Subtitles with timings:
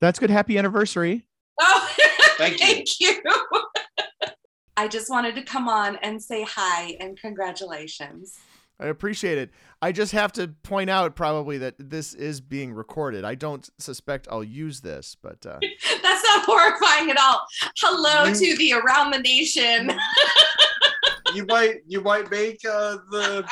[0.00, 0.30] That's good.
[0.30, 1.26] Happy anniversary.
[1.60, 1.88] Oh,
[2.38, 2.84] Thank you.
[3.00, 3.22] you.
[4.76, 8.38] I just wanted to come on and say hi and congratulations.
[8.78, 9.50] I appreciate it.
[9.82, 13.26] I just have to point out probably that this is being recorded.
[13.26, 15.58] I don't suspect I'll use this, but uh,
[16.02, 17.42] That's not horrifying at all.
[17.78, 19.92] Hello You- to the Around the Nation.
[21.32, 23.44] You might you might make uh, the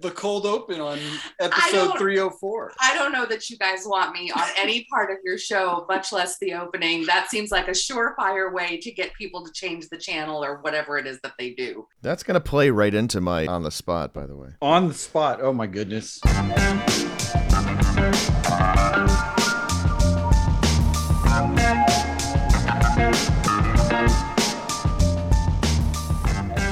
[0.00, 0.98] the cold open on
[1.40, 2.72] episode don't- 304.
[2.80, 6.12] I don't know that you guys want me on any part of your show, much
[6.12, 7.04] less the opening.
[7.06, 10.98] That seems like a surefire way to get people to change the channel or whatever
[10.98, 11.86] it is that they do.
[12.02, 14.12] that's gonna play right into my on the spot.
[14.14, 15.40] By the way, On the spot.
[15.42, 16.20] Oh my goodness.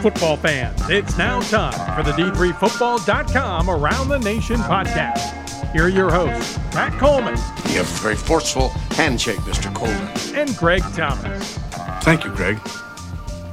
[0.06, 5.73] Football fans, it's now time for the D3Football.com Around the Nation podcast.
[5.73, 7.34] Here are your hosts, Pat Coleman
[7.70, 9.74] You have a very forceful handshake, Mr.
[9.74, 10.06] Coleman.
[10.37, 11.59] and Greg Thomas.
[12.02, 12.61] Thank you, Greg.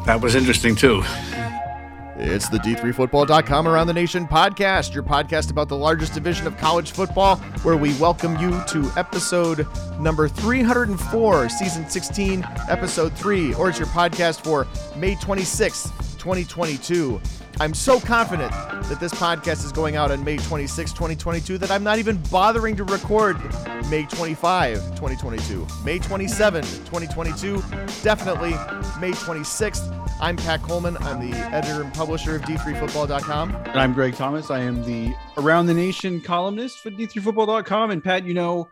[0.05, 1.01] That was interesting too.
[2.17, 6.91] it's the D3Football.com Around the Nation podcast, your podcast about the largest division of college
[6.91, 9.65] football, where we welcome you to episode
[9.99, 17.21] number 304, season 16, episode 3, or it's your podcast for May 26th, 2022.
[17.59, 21.83] I'm so confident that this podcast is going out on May 26, 2022, that I'm
[21.83, 23.35] not even bothering to record
[23.89, 25.67] May 25, 2022.
[25.83, 27.57] May 27, 2022,
[28.03, 28.51] definitely
[29.01, 30.17] May 26th.
[30.21, 30.95] I'm Pat Coleman.
[31.01, 33.53] I'm the editor and publisher of D3Football.com.
[33.55, 34.49] And I'm Greg Thomas.
[34.49, 37.91] I am the Around the Nation columnist for D3Football.com.
[37.91, 38.69] And Pat, you know,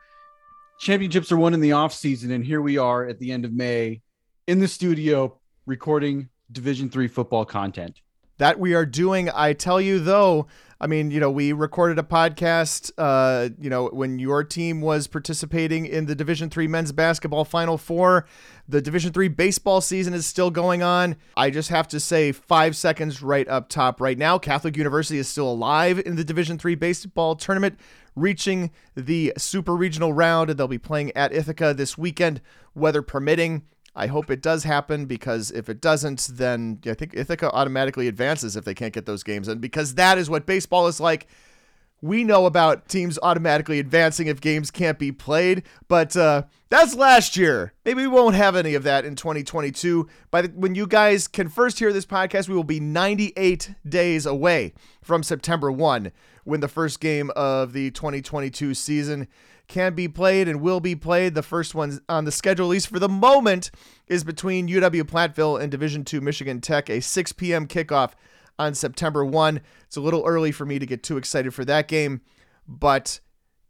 [0.80, 3.52] championships are won in the off season, and here we are at the end of
[3.52, 4.02] May
[4.47, 8.02] in the studio recording Division Three football content.
[8.38, 9.30] that we are doing.
[9.30, 10.47] I tell you though,
[10.80, 15.05] I mean, you know, we recorded a podcast, uh, you know, when your team was
[15.05, 18.25] participating in the Division Three men's basketball Final Four.
[18.67, 21.17] The Division Three baseball season is still going on.
[21.38, 25.27] I just have to say, five seconds right up top, right now, Catholic University is
[25.27, 27.80] still alive in the Division Three baseball tournament,
[28.15, 32.42] reaching the super regional round, and they'll be playing at Ithaca this weekend,
[32.73, 33.67] weather permitting.
[33.95, 38.55] I hope it does happen because if it doesn't, then I think Ithaca automatically advances
[38.55, 41.27] if they can't get those games in because that is what baseball is like.
[42.03, 47.37] We know about teams automatically advancing if games can't be played, but uh, that's last
[47.37, 47.73] year.
[47.85, 50.08] Maybe we won't have any of that in 2022.
[50.31, 54.25] By the, when you guys can first hear this podcast, we will be 98 days
[54.25, 54.73] away
[55.03, 56.11] from September 1
[56.43, 59.27] when the first game of the 2022 season
[59.71, 61.33] can be played and will be played.
[61.33, 63.71] The first one on the schedule, at least for the moment,
[64.08, 67.67] is between UW Platteville and Division II Michigan Tech, a 6 p.m.
[67.67, 68.11] kickoff
[68.59, 69.61] on September 1.
[69.87, 72.21] It's a little early for me to get too excited for that game,
[72.67, 73.20] but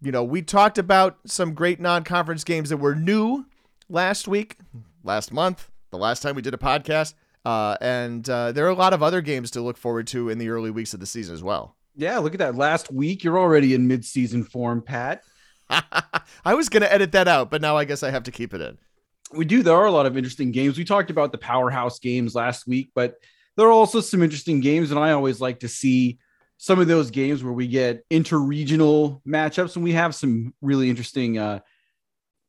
[0.02, 3.46] you know, we talked about some great non-conference games that were new
[3.88, 4.58] last week,
[5.04, 7.14] last month, the last time we did a podcast.
[7.46, 10.40] Uh, and uh, there are a lot of other games to look forward to in
[10.40, 11.76] the early weeks of the season as well.
[11.96, 12.56] Yeah, look at that.
[12.56, 15.24] Last week, you're already in mid-season form, Pat.
[16.46, 18.54] I was going to edit that out, but now I guess I have to keep
[18.54, 18.78] it in.
[19.34, 19.64] we do.
[19.64, 20.78] There are a lot of interesting games.
[20.78, 23.16] We talked about the powerhouse games last week, but
[23.58, 26.20] there are also some interesting games, and I always like to see
[26.58, 31.38] some of those games where we get interregional matchups, and we have some really interesting
[31.38, 31.60] uh,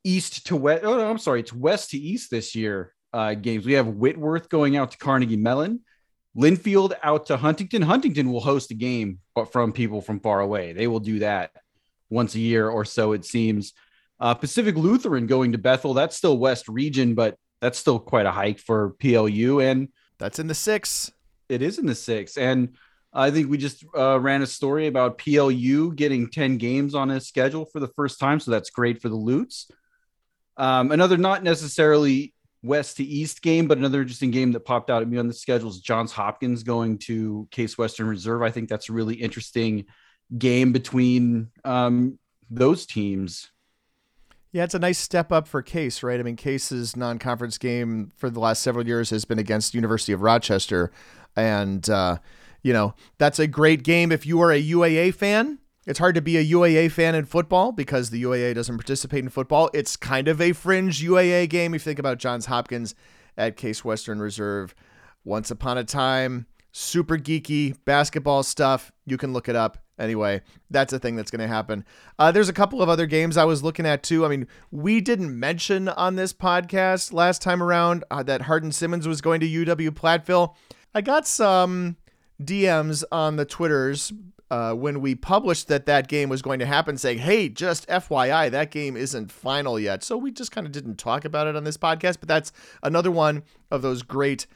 [0.04, 0.84] east to west.
[0.84, 3.64] Oh, no, I'm sorry, it's west to east this year uh, games.
[3.64, 5.80] We have Whitworth going out to Carnegie Mellon,
[6.36, 7.82] Linfield out to Huntingdon.
[7.82, 10.72] Huntingdon will host a game from people from far away.
[10.72, 11.52] They will do that
[12.12, 13.72] once a year or so, it seems.
[14.20, 15.94] Uh, Pacific Lutheran going to Bethel.
[15.94, 19.60] That's still West Region, but that's still quite a hike for PLU.
[19.60, 21.10] And That's in the six.
[21.48, 22.36] it is in the six.
[22.36, 22.76] And
[23.12, 27.26] I think we just uh, ran a story about PLU getting 10 games on his
[27.26, 28.40] schedule for the first time.
[28.40, 29.70] So that's great for the Lutes.
[30.56, 35.02] Um, another not necessarily west to east game, but another interesting game that popped out
[35.02, 38.42] at me on the schedule is Johns Hopkins going to Case Western Reserve.
[38.42, 39.86] I think that's a really interesting
[40.36, 42.18] game between um,
[42.50, 43.50] those teams.
[44.52, 46.20] Yeah, it's a nice step up for Case, right?
[46.20, 50.20] I mean, Case's non-conference game for the last several years has been against University of
[50.20, 50.92] Rochester,
[51.34, 52.18] and uh,
[52.62, 55.58] you know that's a great game if you are a UAA fan.
[55.86, 59.30] It's hard to be a UAA fan in football because the UAA doesn't participate in
[59.30, 59.68] football.
[59.74, 61.74] It's kind of a fringe UAA game.
[61.74, 62.94] If you think about Johns Hopkins
[63.36, 64.76] at Case Western Reserve,
[65.24, 68.90] once upon a time, super geeky basketball stuff.
[69.06, 69.78] You can look it up.
[69.98, 70.40] Anyway,
[70.70, 71.84] that's a thing that's going to happen.
[72.18, 74.24] Uh, there's a couple of other games I was looking at too.
[74.24, 79.06] I mean, we didn't mention on this podcast last time around uh, that Hardin Simmons
[79.06, 80.54] was going to UW Platteville.
[80.94, 81.96] I got some
[82.42, 84.12] DMs on the Twitters
[84.50, 88.50] uh, when we published that that game was going to happen, saying, "Hey, just FYI,
[88.50, 91.64] that game isn't final yet." So we just kind of didn't talk about it on
[91.64, 92.52] this podcast, but that's
[92.82, 94.46] another one of those great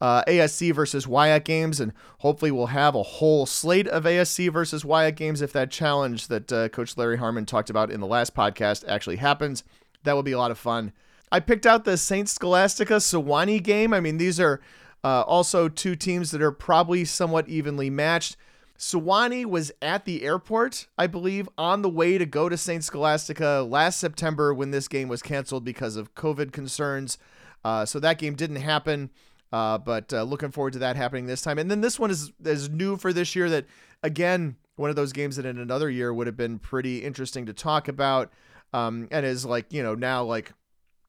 [0.00, 4.84] uh, ASC versus WIAC games, and hopefully we'll have a whole slate of ASC versus
[4.84, 8.34] WIAC games if that challenge that uh, Coach Larry Harmon talked about in the last
[8.34, 9.64] podcast actually happens.
[10.02, 10.92] That will be a lot of fun.
[11.32, 13.92] I picked out the Saint Scholastica Sewanee game.
[13.92, 14.60] I mean, these are
[15.02, 18.36] uh, also two teams that are probably somewhat evenly matched.
[18.78, 22.82] Sewanee was at the airport, I believe, on the way to go to St.
[22.82, 27.18] Scholastica last September when this game was canceled because of COVID concerns.
[27.64, 29.10] Uh, so that game didn't happen,
[29.54, 31.60] uh, but uh, looking forward to that happening this time.
[31.60, 33.48] And then this one is is new for this year.
[33.48, 33.66] That
[34.02, 37.52] again, one of those games that in another year would have been pretty interesting to
[37.52, 38.32] talk about,
[38.72, 40.52] um, and is like you know now like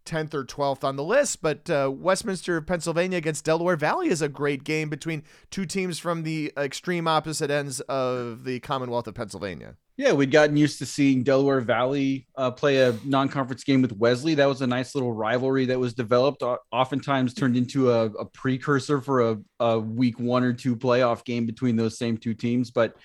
[0.06, 4.30] 10th or 12th on the list, but uh, Westminster, Pennsylvania against Delaware Valley is a
[4.30, 9.75] great game between two teams from the extreme opposite ends of the Commonwealth of Pennsylvania.
[9.97, 14.36] Yeah, we'd gotten used to seeing Delaware Valley uh, play a non-conference game with Wesley.
[14.36, 16.44] That was a nice little rivalry that was developed.
[16.71, 21.45] Oftentimes turned into a, a precursor for a, a, week one or two playoff game
[21.45, 22.71] between those same two teams.
[22.71, 22.97] But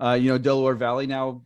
[0.00, 1.44] uh, you know, Delaware Valley now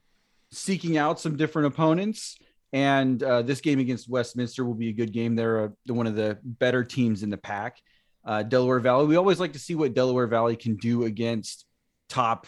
[0.50, 2.38] seeking out some different opponents.
[2.72, 5.36] And uh, this game against Westminster will be a good game.
[5.36, 7.76] They're one of the better teams in the pack.
[8.24, 9.06] Uh, Delaware Valley.
[9.06, 11.66] We always like to see what Delaware Valley can do against
[12.08, 12.46] top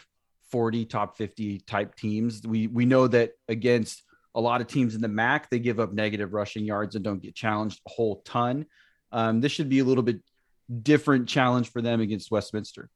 [0.50, 2.42] 40, top 50 type teams.
[2.46, 4.02] We we know that against
[4.34, 7.22] a lot of teams in the MAC, they give up negative rushing yards and don't
[7.22, 8.66] get challenged a whole ton.
[9.10, 10.20] Um, this should be a little bit
[10.82, 12.90] different challenge for them against Westminster.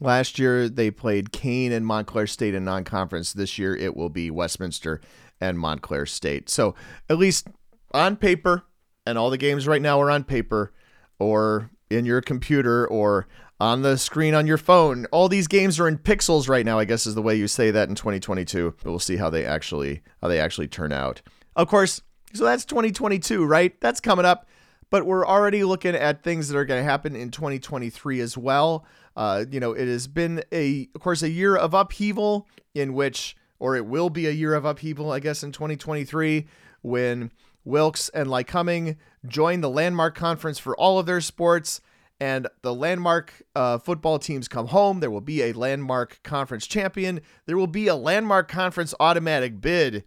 [0.00, 3.32] Last year they played Kean and Montclair State in non-conference.
[3.32, 5.00] This year it will be Westminster
[5.40, 6.50] and Montclair State.
[6.50, 6.74] So
[7.08, 7.48] at least
[7.92, 8.64] on paper,
[9.06, 10.72] and all the games right now are on paper
[11.18, 13.26] or in your computer or
[13.58, 15.06] on the screen on your phone.
[15.06, 17.70] All these games are in pixels right now, I guess is the way you say
[17.70, 18.74] that in 2022.
[18.82, 21.22] But we'll see how they actually how they actually turn out.
[21.54, 22.02] Of course,
[22.34, 23.78] so that's 2022, right?
[23.80, 24.48] That's coming up.
[24.88, 28.84] But we're already looking at things that are going to happen in 2023 as well.
[29.16, 33.36] Uh, you know, it has been a, of course, a year of upheaval in which
[33.58, 36.46] or it will be a year of upheaval, I guess, in 2023
[36.82, 37.30] when
[37.64, 38.96] Wilkes and Lycoming
[39.28, 41.80] join the Landmark Conference for all of their sports.
[42.18, 45.00] And the landmark uh, football teams come home.
[45.00, 47.20] There will be a landmark conference champion.
[47.44, 50.04] There will be a landmark conference automatic bid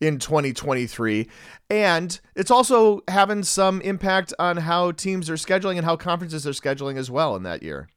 [0.00, 1.28] in 2023.
[1.70, 6.50] And it's also having some impact on how teams are scheduling and how conferences are
[6.50, 7.88] scheduling as well in that year.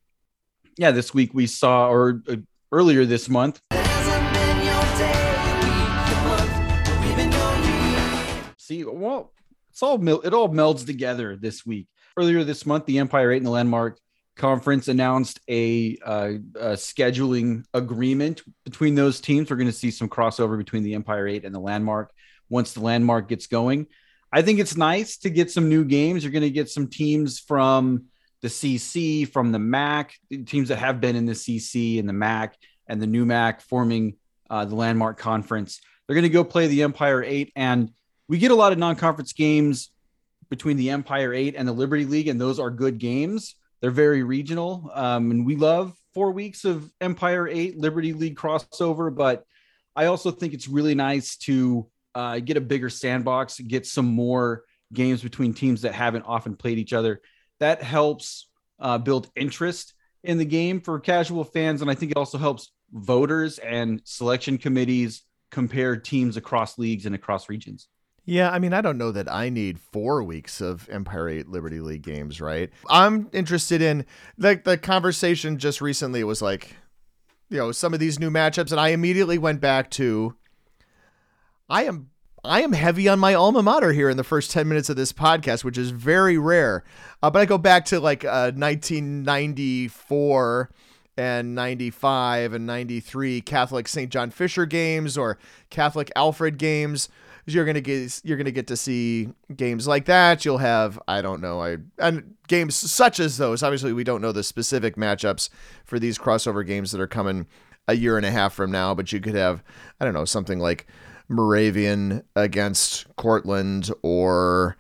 [0.78, 2.36] Yeah, this week we saw, or uh,
[2.72, 3.60] earlier this month,
[8.66, 9.32] See, well,
[9.76, 11.90] it's all it all melds together this week.
[12.16, 14.00] Earlier this month, the Empire Eight and the Landmark
[14.38, 19.50] Conference announced a, uh, a scheduling agreement between those teams.
[19.50, 22.14] We're going to see some crossover between the Empire Eight and the Landmark
[22.48, 23.88] once the Landmark gets going.
[24.32, 26.24] I think it's nice to get some new games.
[26.24, 28.06] You're going to get some teams from
[28.42, 30.14] the CC, from the MAC,
[30.46, 32.56] teams that have been in the CC and the MAC
[32.88, 34.16] and the new MAC forming
[34.50, 35.82] uh, the Landmark Conference.
[36.08, 37.92] They're going to go play the Empire Eight and
[38.28, 39.92] we get a lot of non-conference games
[40.50, 43.56] between the Empire Eight and the Liberty League, and those are good games.
[43.82, 49.14] They're very regional, um, and we love four weeks of Empire Eight Liberty League crossover.
[49.14, 49.46] But
[49.96, 54.64] I also think it's really nice to uh, get a bigger sandbox, get some more
[54.94, 57.22] games between teams that haven't often played each other.
[57.60, 58.48] That helps
[58.80, 62.72] uh, build interest in the game for casual fans, and I think it also helps
[62.92, 67.88] voters and selection committees compare teams across leagues and across regions.
[68.26, 71.80] Yeah, I mean, I don't know that I need four weeks of Empire 8 Liberty
[71.80, 72.72] League games, right?
[72.90, 74.04] I'm interested in
[74.40, 76.76] like the, conversation just recently was like,
[77.50, 80.36] you know, some of these new matchups, and I immediately went back to
[81.70, 82.10] I am
[82.44, 85.14] I am heavy on my alma mater here in the first 10 minutes of this
[85.14, 86.84] podcast, which is very rare.
[87.22, 90.70] Uh, but I go back to like uh, 1994
[91.18, 94.12] and 95 and 93 Catholic St.
[94.12, 95.38] John Fisher games or
[95.70, 97.10] Catholic Alfred games
[97.46, 100.46] you're gonna get you're gonna get to see games like that.
[100.46, 103.62] You'll have I don't know I and games such as those.
[103.62, 105.50] Obviously, we don't know the specific matchups
[105.84, 107.48] for these crossover games that are coming
[107.88, 109.64] a year and a half from now, but you could have
[110.00, 110.88] I don't know something like
[111.30, 114.76] Moravian against Cortland or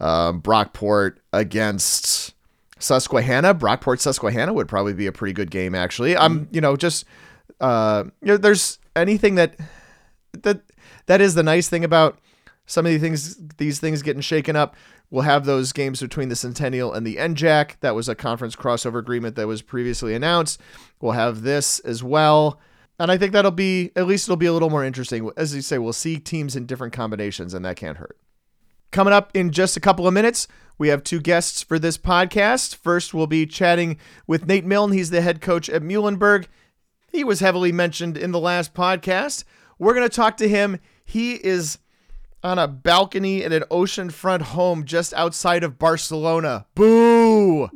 [0.00, 2.34] uh, Brockport against
[2.78, 3.54] Susquehanna.
[3.54, 6.16] Brockport Susquehanna would probably be a pretty good game actually.
[6.16, 6.54] I'm mm-hmm.
[6.54, 7.04] you know just
[7.60, 9.54] uh, you know there's anything that
[10.42, 10.62] that
[11.08, 12.18] that is the nice thing about
[12.66, 14.76] some of these things these things getting shaken up.
[15.10, 17.80] We'll have those games between the Centennial and the NJAC.
[17.80, 20.60] That was a conference crossover agreement that was previously announced.
[21.00, 22.60] We'll have this as well.
[23.00, 25.30] And I think that'll be at least it'll be a little more interesting.
[25.36, 28.18] As you say, we'll see teams in different combinations, and that can't hurt.
[28.90, 30.46] Coming up in just a couple of minutes,
[30.76, 32.76] we have two guests for this podcast.
[32.76, 34.92] First, we'll be chatting with Nate Milne.
[34.92, 36.46] He's the head coach at Muhlenberg.
[37.12, 39.44] He was heavily mentioned in the last podcast.
[39.78, 40.78] We're going to talk to him.
[41.08, 41.78] He is
[42.44, 46.66] on a balcony in an oceanfront home just outside of Barcelona.
[46.74, 47.70] Boo!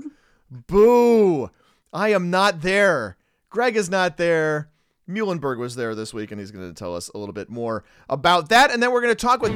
[0.51, 1.51] Boo!
[1.95, 3.17] I am not there.
[3.49, 4.69] Greg is not there.
[5.09, 7.85] Muhlenberg was there this week, and he's going to tell us a little bit more
[8.07, 8.71] about that.
[8.71, 9.53] And then we're going to talk with.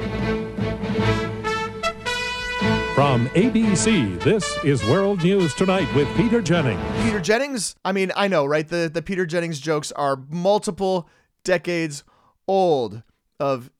[2.94, 6.80] From ABC, this is World News Tonight with Peter Jennings.
[7.02, 7.76] Peter Jennings.
[7.84, 8.66] I mean, I know, right?
[8.66, 11.10] The the Peter Jennings jokes are multiple
[11.44, 12.04] decades
[12.48, 13.02] old
[13.38, 13.70] of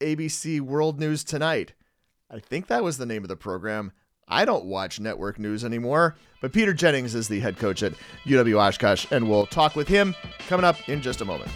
[0.00, 1.74] ABC World News Tonight.
[2.30, 3.92] I think that was the name of the program.
[4.28, 7.94] I don't watch network news anymore, but Peter Jennings is the head coach at
[8.26, 10.14] UW Oshkosh, and we'll talk with him
[10.46, 11.50] coming up in just a moment.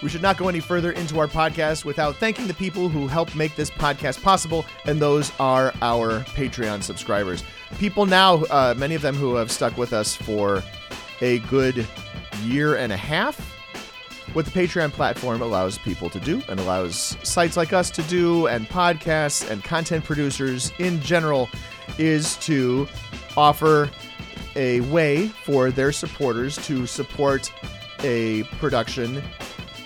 [0.00, 3.34] We should not go any further into our podcast without thanking the people who help
[3.34, 7.42] make this podcast possible, and those are our Patreon subscribers.
[7.78, 10.62] People now, uh, many of them who have stuck with us for
[11.20, 11.84] a good
[12.44, 13.57] year and a half.
[14.34, 18.46] What the Patreon platform allows people to do, and allows sites like us to do,
[18.46, 21.48] and podcasts and content producers in general,
[21.98, 22.86] is to
[23.36, 23.90] offer
[24.54, 27.50] a way for their supporters to support
[28.00, 29.22] a production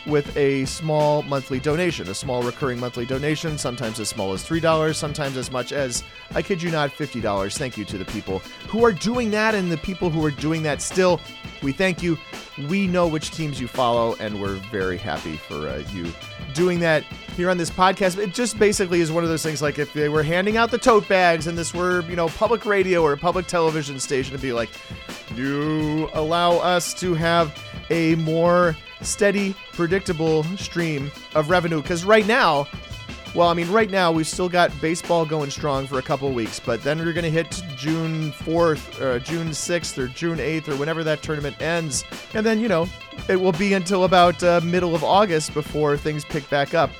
[0.06, 4.94] with a small monthly donation, a small recurring monthly donation, sometimes as small as $3,
[4.94, 6.02] sometimes as much as,
[6.34, 7.56] I kid you not, $50.
[7.56, 10.64] Thank you to the people who are doing that and the people who are doing
[10.64, 11.20] that still.
[11.62, 12.19] We thank you.
[12.69, 16.12] We know which teams you follow, and we're very happy for uh, you
[16.54, 17.04] doing that
[17.37, 18.19] here on this podcast.
[18.19, 20.78] It just basically is one of those things like if they were handing out the
[20.78, 24.42] tote bags and this were, you know, public radio or a public television station to
[24.42, 24.71] be like,
[25.35, 27.57] you allow us to have
[27.90, 31.81] a more steady, predictable stream of revenue.
[31.81, 32.66] Because right now,
[33.34, 36.60] well, I mean, right now we've still got baseball going strong for a couple weeks,
[36.60, 40.76] but then we're going to hit June 4th, or June 6th, or June 8th, or
[40.76, 42.04] whenever that tournament ends.
[42.34, 42.86] And then, you know,
[43.28, 46.90] it will be until about uh, middle of August before things pick back up.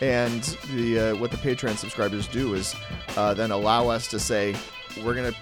[0.00, 0.42] And
[0.74, 2.74] the uh, what the Patreon subscribers do is
[3.16, 4.54] uh, then allow us to say,
[5.04, 5.38] we're going to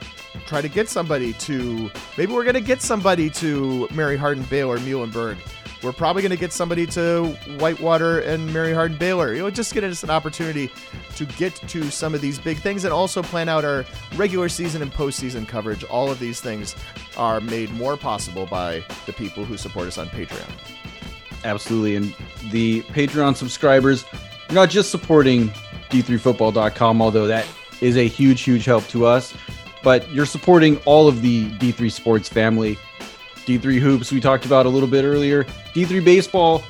[0.46, 4.78] try to get somebody to, maybe we're going to get somebody to Mary Hardin Baylor
[4.78, 5.38] Muhlenberg
[5.84, 7.26] we're probably going to get somebody to
[7.58, 9.34] Whitewater and Mary Hardin Baylor.
[9.34, 10.70] You know, just get us an opportunity
[11.16, 13.84] to get to some of these big things and also plan out our
[14.16, 15.84] regular season and postseason coverage.
[15.84, 16.74] All of these things
[17.16, 20.50] are made more possible by the people who support us on Patreon.
[21.44, 21.96] Absolutely.
[21.96, 22.16] And
[22.50, 24.04] the Patreon subscribers,
[24.48, 25.48] you're not just supporting
[25.90, 27.46] D3Football.com, although that
[27.80, 29.34] is a huge, huge help to us,
[29.82, 32.78] but you're supporting all of the D3 Sports family.
[33.46, 35.44] D3 Hoops, we talked about a little bit earlier.
[35.74, 36.62] D3 Baseball,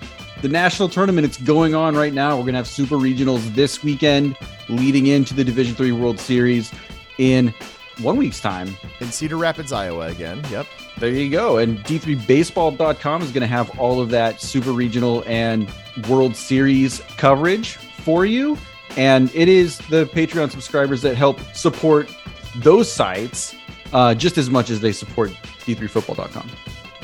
[0.42, 2.36] the national tournament, it's going on right now.
[2.36, 4.36] We're going to have super regionals this weekend
[4.68, 6.72] leading into the Division 3 World Series
[7.18, 7.54] in
[8.00, 8.76] one week's time.
[9.00, 10.42] In Cedar Rapids, Iowa again.
[10.50, 10.66] Yep.
[10.98, 11.58] There you go.
[11.58, 15.70] And D3Baseball.com is going to have all of that super regional and
[16.08, 18.58] World Series coverage for you.
[18.96, 22.08] And it is the Patreon subscribers that help support
[22.56, 23.54] those sites
[23.92, 25.30] uh, just as much as they support
[25.66, 26.50] D3Football.com.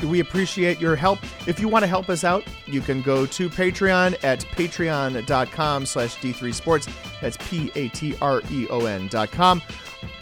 [0.07, 1.19] We appreciate your help.
[1.47, 6.15] If you want to help us out, you can go to Patreon at patreon.com slash
[6.17, 6.89] D3Sports.
[7.21, 9.61] That's P-A-T-R-E-O-N dot com.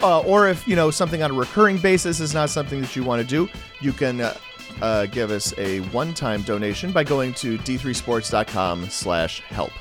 [0.02, 3.02] Uh, or if, you know, something on a recurring basis is not something that you
[3.04, 3.48] want to do,
[3.80, 4.36] you can uh,
[4.82, 9.72] uh, give us a one-time donation by going to D3Sports.com slash help.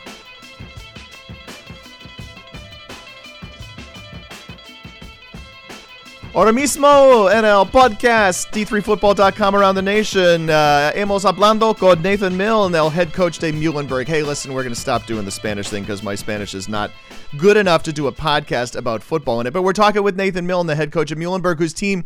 [6.36, 12.76] Ahora mismo en el podcast D3Football.com around the nation, uh, hemos hablando con Nathan Milne,
[12.76, 14.08] el head coach de Muhlenberg.
[14.08, 16.92] Hey, listen, we're going to stop doing the Spanish thing because my Spanish is not
[17.38, 19.54] good enough to do a podcast about football in it.
[19.54, 22.06] But we're talking with Nathan Milne, the head coach of Muhlenberg, whose team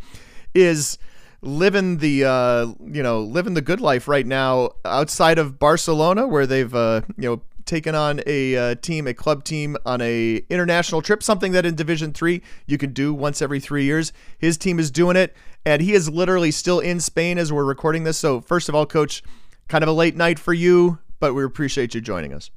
[0.56, 0.98] is
[1.42, 6.48] living the uh, you know living the good life right now outside of Barcelona, where
[6.48, 11.02] they've uh, you know taken on a uh, team, a club team, on a international
[11.02, 11.24] trip.
[11.24, 14.14] Something that in Division Three you can do once every three years.
[14.38, 18.04] His team is doing it, and he is literally still in Spain as we're recording
[18.04, 18.18] this.
[18.18, 19.24] So first of all, Coach,
[19.68, 22.52] kind of a late night for you, but we appreciate you joining us.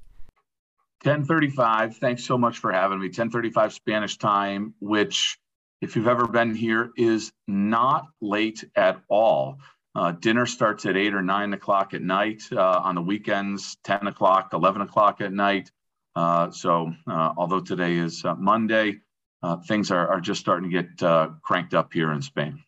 [1.02, 5.38] 1035 thanks so much for having me 1035 spanish time which
[5.82, 9.58] if you've ever been here is not late at all
[9.96, 12.42] Uh, dinner starts at eight or nine o'clock at night.
[12.52, 15.70] Uh, on the weekends, 10 o'clock, 11 o'clock at night.
[16.14, 19.00] Uh, so, uh, although today is uh, Monday,
[19.42, 22.62] uh, things are, are just starting to get cranked up here in Spain.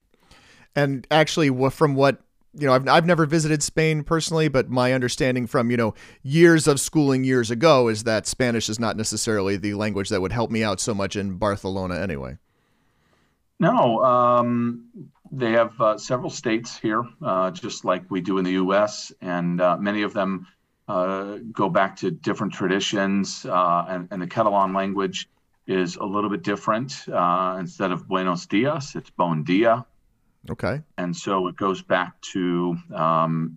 [0.74, 2.22] And actually, from what
[2.54, 6.66] you know, I've, I've never visited Spain personally, but my understanding from, you know, years
[6.66, 10.50] of schooling years ago is that Spanish is not necessarily the language that would help
[10.50, 12.38] me out so much in Barcelona anyway.
[13.60, 18.52] No, um, they have uh, several states here, uh, just like we do in the
[18.52, 20.46] U.S., and uh, many of them
[20.88, 23.44] uh, go back to different traditions.
[23.44, 25.28] Uh, and, and, the Catalan language
[25.66, 27.06] is a little bit different.
[27.08, 29.84] Uh, instead of Buenos Dias, it's Bon Dia.
[30.50, 30.80] Okay.
[30.96, 33.54] And so it goes back to um,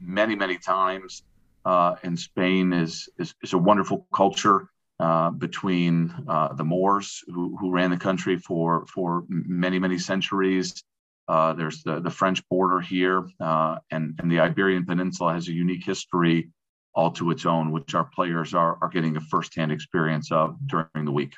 [0.00, 1.22] many, many times
[1.66, 4.68] and Spain is, is, is a wonderful culture.
[5.00, 10.84] Uh, between uh, the Moors, who, who ran the country for for many many centuries.
[11.26, 15.52] Uh, there's the, the French border here, uh, and and the Iberian Peninsula has a
[15.52, 16.50] unique history
[16.94, 21.04] all to its own, which our players are are getting a firsthand experience of during
[21.04, 21.32] the week.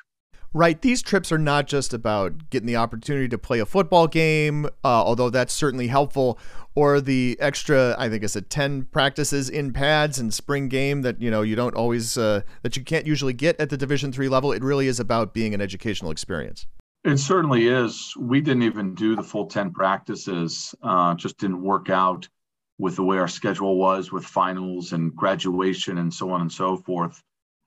[0.53, 0.81] Right.
[0.81, 4.69] These trips are not just about getting the opportunity to play a football game, uh,
[4.83, 6.39] although that's certainly helpful,
[6.73, 11.21] or the extra, I think it's a 10 practices in pads and spring game that,
[11.21, 14.29] you know, you don't always, uh, that you can't usually get at the Division three
[14.29, 14.51] level.
[14.51, 16.65] It really is about being an educational experience.
[17.03, 18.13] It certainly is.
[18.17, 22.27] We didn't even do the full 10 practices, uh, just didn't work out
[22.77, 26.77] with the way our schedule was with finals and graduation and so on and so
[26.77, 27.23] forth.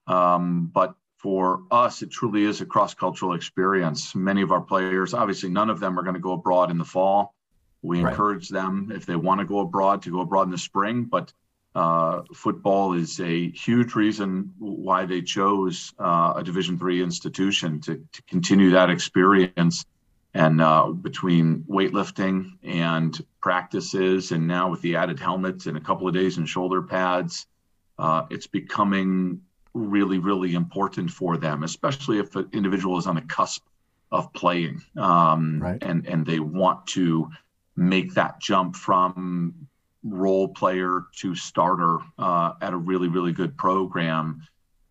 [0.06, 4.14] Um, but for us, it truly is a cross cultural experience.
[4.14, 6.84] Many of our players, obviously, none of them are going to go abroad in the
[6.84, 7.34] fall.
[7.82, 8.10] We right.
[8.10, 11.32] encourage them if they want to go abroad to go abroad in the spring, but
[11.74, 18.04] uh, football is a huge reason why they chose uh, a Division three institution to,
[18.12, 19.84] to continue that experience.
[20.32, 26.06] And uh, between weightlifting and practices, and now with the added helmets and a couple
[26.06, 27.46] of days in shoulder pads,
[27.98, 29.42] uh, it's becoming
[29.74, 33.64] really, really important for them, especially if an individual is on the cusp
[34.12, 35.82] of playing um, right.
[35.82, 37.30] and, and they want to
[37.76, 39.68] make that jump from
[40.02, 44.42] role player to starter uh, at a really, really good program.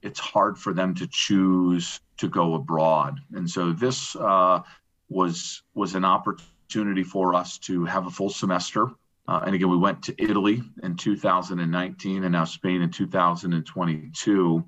[0.02, 3.20] It's hard for them to choose to go abroad.
[3.34, 4.62] And so this uh,
[5.10, 8.92] was was an opportunity for us to have a full semester.
[9.28, 14.64] Uh, and again, we went to Italy in 2019 and now Spain in 2022.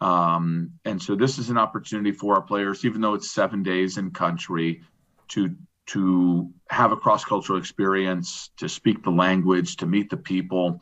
[0.00, 3.98] Um, and so this is an opportunity for our players, even though it's seven days
[3.98, 4.82] in country,
[5.28, 5.54] to
[5.92, 10.80] to have a cross cultural experience, to speak the language, to meet the people,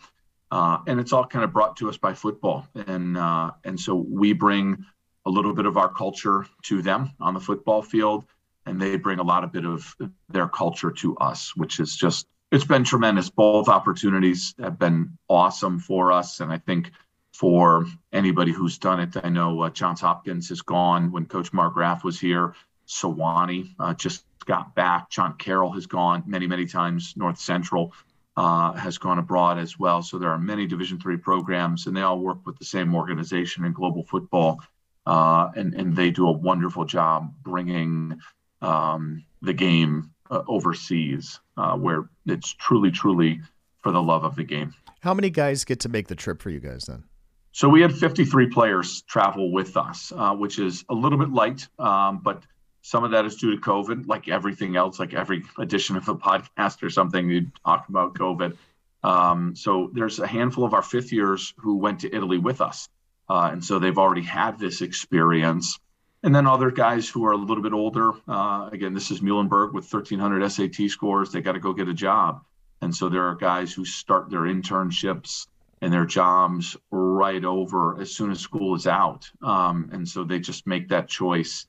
[0.50, 2.66] uh, and it's all kind of brought to us by football.
[2.74, 4.84] And uh, and so we bring
[5.26, 8.24] a little bit of our culture to them on the football field,
[8.66, 9.94] and they bring a lot of bit of
[10.28, 13.30] their culture to us, which is just it's been tremendous.
[13.30, 16.90] Both opportunities have been awesome for us, and I think
[17.32, 19.16] for anybody who's done it.
[19.22, 22.54] I know uh, Johns Hopkins is gone when Coach Margraff was here.
[22.86, 25.08] Sewanee uh, just got back.
[25.10, 27.14] John Carroll has gone many, many times.
[27.16, 27.94] North Central
[28.36, 30.02] uh, has gone abroad as well.
[30.02, 33.64] So there are many Division three programs, and they all work with the same organization
[33.64, 34.60] in global football,
[35.06, 38.18] uh, and and they do a wonderful job bringing
[38.60, 43.40] um, the game uh, overseas, uh, where it's truly, truly
[43.78, 44.74] for the love of the game.
[44.98, 47.04] How many guys get to make the trip for you guys then?
[47.52, 51.68] So we had 53 players travel with us, uh, which is a little bit light,
[51.78, 52.42] um, but
[52.82, 56.14] some of that is due to COVID, like everything else, like every edition of a
[56.14, 58.56] podcast or something, you talk about COVID.
[59.02, 62.88] Um, so there's a handful of our fifth years who went to Italy with us.
[63.28, 65.78] Uh, and so they've already had this experience.
[66.22, 68.12] And then other guys who are a little bit older.
[68.28, 71.32] Uh, again, this is Muhlenberg with 1,300 SAT scores.
[71.32, 72.42] They got to go get a job.
[72.82, 75.46] And so there are guys who start their internships
[75.80, 79.30] and their jobs right over as soon as school is out.
[79.42, 81.66] Um, and so they just make that choice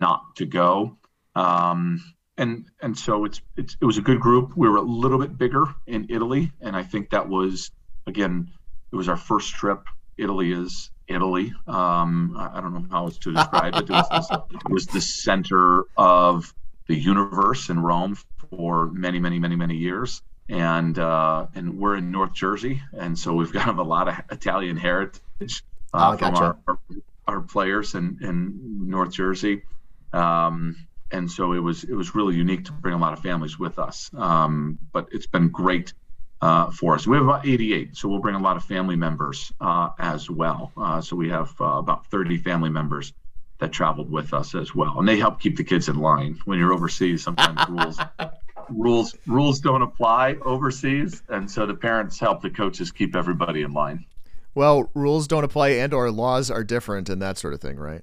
[0.00, 0.96] not to go.
[1.34, 2.02] Um,
[2.36, 4.56] and and so it's, it's it was a good group.
[4.56, 7.70] We were a little bit bigger in Italy, and I think that was
[8.06, 8.50] again
[8.92, 9.84] it was our first trip.
[10.16, 11.52] Italy is Italy.
[11.66, 13.84] Um, I, don't know how else to describe it.
[13.84, 16.52] It was, this, it was the center of
[16.88, 18.18] the universe in Rome
[18.50, 23.32] for many, many, many, many years and uh, and we're in North Jersey, and so
[23.32, 25.62] we've got a lot of Italian heritage
[25.94, 26.78] uh, oh, from our, our,
[27.26, 29.62] our players in in North Jersey,
[30.12, 30.76] um,
[31.10, 33.78] and so it was it was really unique to bring a lot of families with
[33.78, 34.10] us.
[34.16, 35.92] Um, but it's been great
[36.40, 37.06] uh, for us.
[37.06, 40.72] We have about 88, so we'll bring a lot of family members uh, as well.
[40.76, 43.12] Uh, so we have uh, about 30 family members
[43.58, 46.38] that traveled with us as well, and they help keep the kids in line.
[46.44, 47.98] When you're overseas, sometimes rules
[48.70, 53.72] rules rules don't apply overseas, and so the parents help the coaches keep everybody in
[53.72, 54.06] line.
[54.54, 58.02] Well, rules don't apply and or laws are different and that sort of thing, right?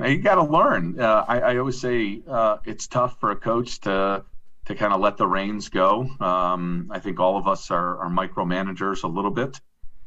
[0.00, 0.98] Now, you got to learn.
[0.98, 4.24] Uh, I, I, always say uh, it's tough for a coach to
[4.64, 6.08] to kind of let the reins go.
[6.20, 9.60] Um, I think all of us are, are micromanagers a little bit,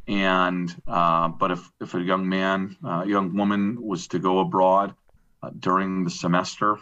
[0.08, 4.40] and uh, but if if a young man, a uh, young woman was to go
[4.40, 4.96] abroad
[5.44, 6.80] uh, during the semester,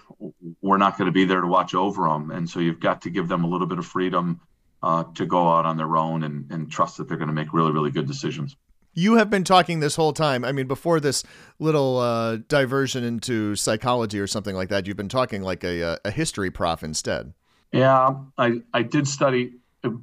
[0.61, 3.09] we're not going to be there to watch over them, and so you've got to
[3.09, 4.39] give them a little bit of freedom
[4.83, 7.51] uh, to go out on their own and, and trust that they're going to make
[7.51, 8.55] really really good decisions.
[8.93, 10.43] You have been talking this whole time.
[10.43, 11.23] I mean, before this
[11.59, 15.97] little uh, diversion into psychology or something like that, you've been talking like a, uh,
[16.05, 17.33] a history prof instead.
[17.71, 19.53] Yeah, I, I did study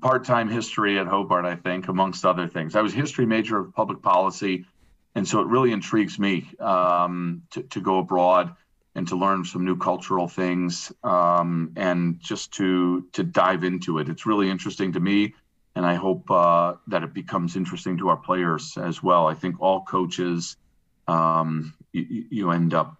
[0.01, 2.75] part-time history at Hobart, I think, amongst other things.
[2.75, 4.65] I was history major of public policy,
[5.15, 8.55] and so it really intrigues me um, to, to go abroad
[8.95, 14.09] and to learn some new cultural things um, and just to to dive into it.
[14.09, 15.35] It's really interesting to me
[15.75, 19.27] and I hope uh, that it becomes interesting to our players as well.
[19.27, 20.57] I think all coaches,
[21.07, 22.97] um, you, you, end up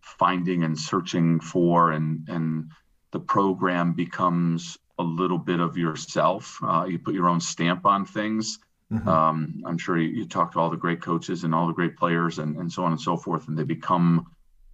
[0.00, 2.70] finding and searching for, and and
[3.10, 6.58] the program becomes a little bit of yourself.
[6.62, 8.58] Uh, you put your own stamp on things.
[8.92, 9.08] Mm-hmm.
[9.08, 11.96] Um, I'm sure you, you, talk to all the great coaches and all the great
[11.96, 14.26] players, and and so on and so forth, and they become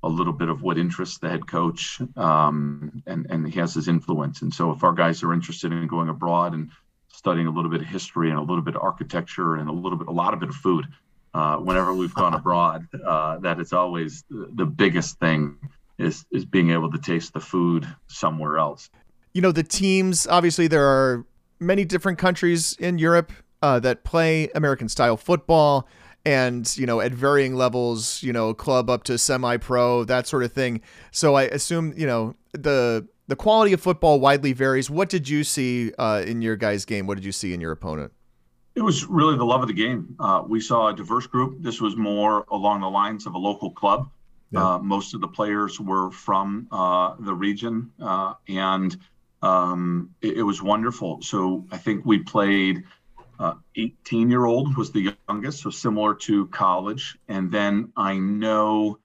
[0.03, 3.89] a little bit of what interests the head coach, um, and and he has his
[3.89, 4.43] influence.
[4.43, 6.71] And so, if our guys are interested in going abroad and
[7.21, 9.99] studying a little bit of history and a little bit of architecture and a little
[9.99, 10.87] bit, a lot of bit of food.
[11.35, 15.59] Uh, whenever we've gone abroad, uh, it's always the biggest thing
[15.99, 18.89] is is being able to taste the food somewhere else.
[19.35, 20.27] You know, the teams.
[20.27, 21.27] Obviously, there are
[21.61, 25.87] many different countries in Europe uh, that play American style football,
[26.25, 30.53] and you know, at varying levels, you know, club up to semi-pro, that sort of
[30.55, 30.81] thing.
[31.11, 34.91] So I assume you know the the quality of football widely varies.
[34.91, 37.07] What did you see uh, in your guys' game?
[37.07, 38.13] What did you see in your opponent?
[38.75, 40.17] It was really the love of the game.
[40.19, 41.63] Uh, we saw a diverse group.
[41.63, 44.11] This was more along the lines of a local club.
[44.51, 44.75] Yeah.
[44.75, 48.97] Uh, most of the players were from uh, the region, uh, and
[49.43, 51.23] um, it, it, was wonderful.
[51.23, 52.83] So I think we played.
[53.75, 57.17] 18 year old was the youngest, so similar to college.
[57.27, 58.99] And then I know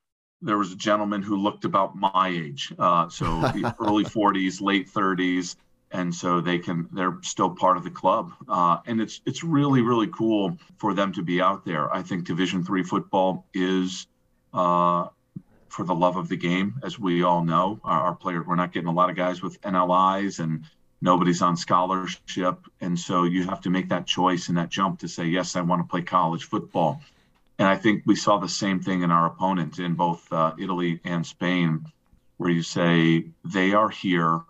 [0.45, 3.25] there was a gentleman who looked about my age, uh, so
[3.79, 5.55] early 40s, late 30s,
[5.91, 9.81] and so they can they're still part of the club, uh, and it's it's really
[9.81, 11.93] really cool for them to be out there.
[11.93, 14.08] I think Division three football is.
[14.53, 15.08] Uh,
[15.67, 18.71] for the love of the game, as we all know, our, our players, we're not
[18.71, 20.63] getting a lot of guys with NLIs and
[21.01, 22.60] nobody's on scholarship.
[22.79, 25.62] And so you have to make that choice and that jump to say, yes, I
[25.62, 27.01] want to play college football.
[27.58, 31.00] And I think we saw the same thing in our opponent in both uh, Italy
[31.06, 31.86] and Spain,
[32.38, 34.41] where you say they are here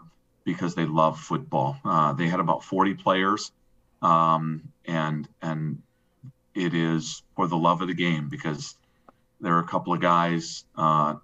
[0.44, 1.78] because they love football.
[1.86, 3.52] Uh, they had about 40 players,
[4.02, 5.82] um, and and
[6.54, 8.76] it is for the love of the game because
[9.42, 11.16] there are a couple of guys uh,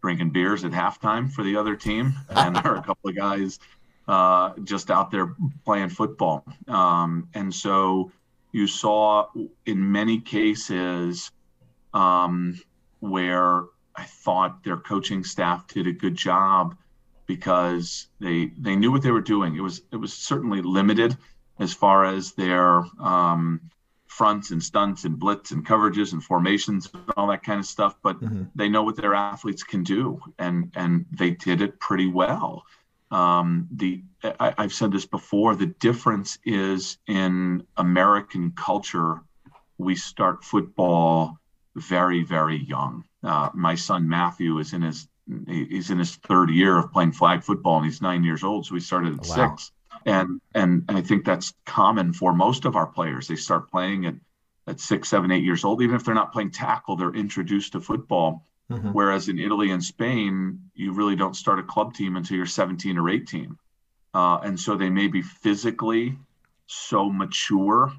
[0.00, 3.58] drinking beers at halftime for the other team, and there are a couple of guys
[4.06, 6.44] uh, just out there playing football.
[6.68, 8.10] Um, and so
[8.52, 9.26] you saw
[9.66, 11.30] in many cases
[11.92, 12.58] um,
[13.00, 13.64] where
[13.96, 16.76] I thought their coaching staff did a good job
[17.26, 19.56] because they they knew what they were doing.
[19.56, 21.16] It was it was certainly limited
[21.58, 23.60] as far as their um,
[24.06, 27.96] fronts and stunts and blitz and coverages and formations and all that kind of stuff.
[28.02, 28.44] But mm-hmm.
[28.54, 32.64] they know what their athletes can do, and and they did it pretty well.
[33.10, 35.54] Um, the I, I've said this before.
[35.54, 39.20] The difference is in American culture.
[39.78, 41.38] We start football
[41.76, 43.04] very very young.
[43.22, 45.08] Uh, my son Matthew is in his
[45.46, 48.66] he's in his third year of playing flag football and he's nine years old.
[48.66, 49.50] So we started at wow.
[49.50, 49.72] six,
[50.04, 53.28] and and I think that's common for most of our players.
[53.28, 54.14] They start playing at
[54.66, 55.82] at six, seven, eight years old.
[55.82, 58.90] Even if they're not playing tackle, they're introduced to football Mm-hmm.
[58.90, 62.98] Whereas in Italy and Spain, you really don't start a club team until you're 17
[62.98, 63.56] or 18.
[64.14, 66.16] Uh, and so they may be physically
[66.66, 67.92] so mature.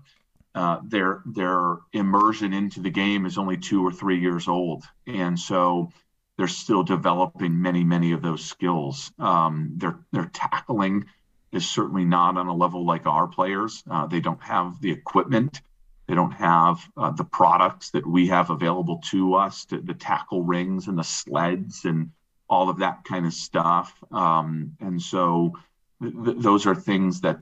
[0.55, 5.39] Uh, their their immersion into the game is only two or three years old, and
[5.39, 5.91] so
[6.37, 9.11] they're still developing many many of those skills.
[9.19, 11.05] Um, their their tackling
[11.51, 13.83] is certainly not on a level like our players.
[13.89, 15.61] Uh, they don't have the equipment
[16.09, 20.41] they don't have uh, the products that we have available to us, to, the tackle
[20.41, 22.09] rings and the sleds and
[22.49, 23.93] all of that kind of stuff.
[24.11, 25.53] Um, and so
[26.01, 27.41] th- those are things that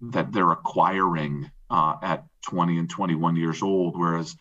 [0.00, 4.36] that they're acquiring uh, at 20 and 21 years old, whereas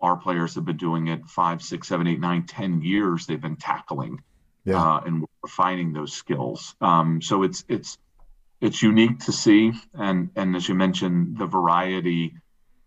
[0.00, 3.24] our players have been doing it five, six, seven, eight, nine, ten years.
[3.24, 4.20] They've been tackling
[4.64, 4.82] yeah.
[4.82, 6.74] uh, and refining those skills.
[6.80, 7.98] Um, so it's it's
[8.60, 12.34] it's unique to see, and and as you mentioned, the variety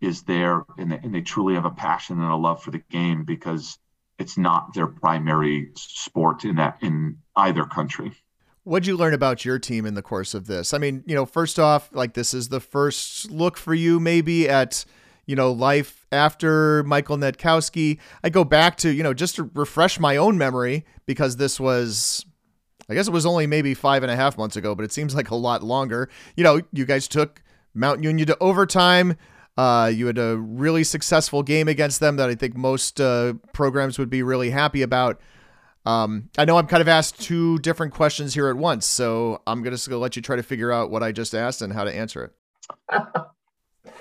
[0.02, 2.84] is there, and they, and they truly have a passion and a love for the
[2.90, 3.78] game because
[4.18, 8.12] it's not their primary sport in that in either country.
[8.64, 10.74] What'd you learn about your team in the course of this?
[10.74, 14.50] I mean, you know, first off, like this is the first look for you maybe
[14.50, 14.86] at,
[15.28, 18.00] you know, life after Michael Hnatkowsky.
[18.24, 22.26] I go back to, you know, just to refresh my own memory because this was,
[22.90, 25.14] I guess it was only maybe five and a half months ago, but it seems
[25.14, 26.10] like a lot longer.
[26.36, 27.44] You know, you guys took
[27.76, 29.16] Mount Union to overtime.
[29.58, 33.98] Uh, you had a really successful game against them that I think most uh, programs
[33.98, 35.22] would be really happy about.
[35.86, 39.62] Um, I know I'm kind of asked two different questions here at once, so I'm
[39.62, 41.96] going to let you try to figure out what I just asked and how to
[41.96, 42.34] answer it.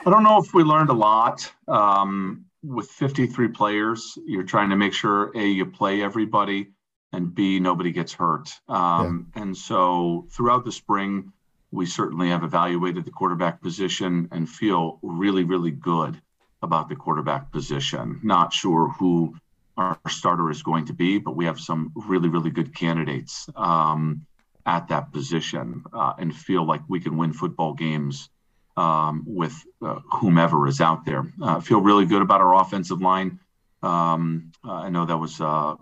[0.06, 1.50] I don't know if we learned a lot.
[1.68, 6.70] Um, with 53 players, you're trying to make sure A, you play everybody,
[7.12, 8.50] and B, nobody gets hurt.
[8.68, 9.42] Um, yeah.
[9.42, 11.32] And so throughout the spring,
[11.74, 16.20] we certainly have evaluated the quarterback position and feel really, really good
[16.62, 18.20] about the quarterback position.
[18.22, 19.34] Not sure who
[19.76, 24.24] our starter is going to be, but we have some really, really good candidates um,
[24.64, 28.30] at that position uh, and feel like we can win football games
[28.76, 31.24] um, with uh, whomever is out there.
[31.42, 33.40] Uh, feel really good about our offensive line.
[33.82, 35.74] Um, I know that was, uh,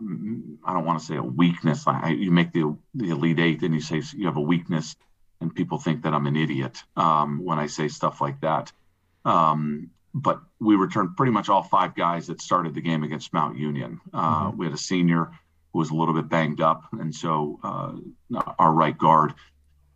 [0.64, 1.84] I don't want to say a weakness.
[1.86, 4.96] I, you make the, the Elite Eight and you say you have a weakness,
[5.42, 8.72] and people think that I'm an idiot um, when I say stuff like that.
[9.24, 13.58] Um, but we returned pretty much all five guys that started the game against Mount
[13.58, 14.00] Union.
[14.14, 14.58] Uh, mm-hmm.
[14.58, 15.30] We had a senior
[15.72, 17.92] who was a little bit banged up, and so uh,
[18.58, 19.34] our right guard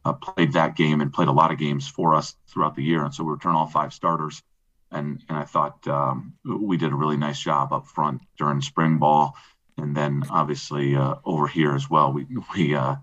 [0.05, 3.05] uh, played that game and played a lot of games for us throughout the year.
[3.05, 4.43] And so we returned all five starters,
[4.91, 8.99] and and I thought um, we did a really nice job up front during spring
[8.99, 9.37] ball,
[9.77, 12.13] and then obviously uh, over here as well.
[12.13, 12.97] We we uh,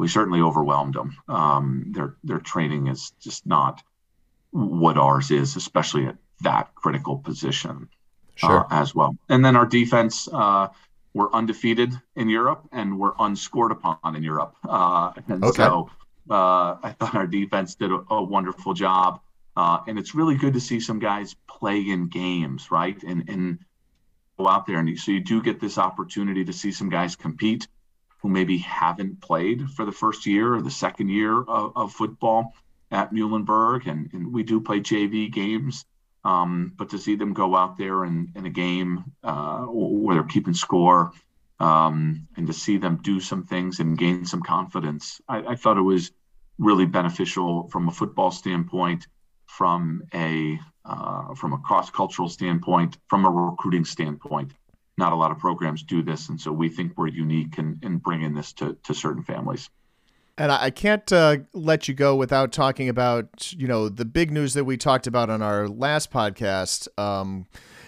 [0.00, 1.16] we certainly overwhelmed them.
[1.28, 3.82] Um, their their training is just not
[4.50, 7.88] what ours is, especially at that critical position
[8.42, 8.60] uh, sure.
[8.60, 9.14] uh, as well.
[9.28, 10.68] And then our defense, uh,
[11.12, 14.54] we're undefeated in Europe and we're unscored upon in Europe.
[14.66, 15.64] Uh, and okay.
[15.64, 15.90] so
[16.30, 19.20] uh, I thought our defense did a, a wonderful job.
[19.54, 23.00] Uh, and it's really good to see some guys play in games, right?
[23.02, 23.58] And, and
[24.38, 24.78] go out there.
[24.78, 27.68] And you, so you do get this opportunity to see some guys compete
[28.22, 32.54] who maybe haven't played for the first year or the second year of, of football
[32.90, 33.86] at Muhlenberg.
[33.86, 35.84] And, and we do play JV games
[36.24, 40.24] um, but to see them go out there in, in a game uh, where they're
[40.24, 41.12] keeping score
[41.58, 45.78] um, and to see them do some things and gain some confidence, I, I thought
[45.78, 46.10] it was
[46.58, 49.06] really beneficial from a football standpoint,
[49.46, 54.52] from a uh, from a cross cultural standpoint, from a recruiting standpoint.
[55.00, 57.96] Not a lot of programs do this, and so we think we're unique in, in
[57.96, 59.70] bringing this to, to certain families.
[60.36, 64.52] And I can't uh, let you go without talking about, you know, the big news
[64.52, 67.46] that we talked about on our last podcast, um,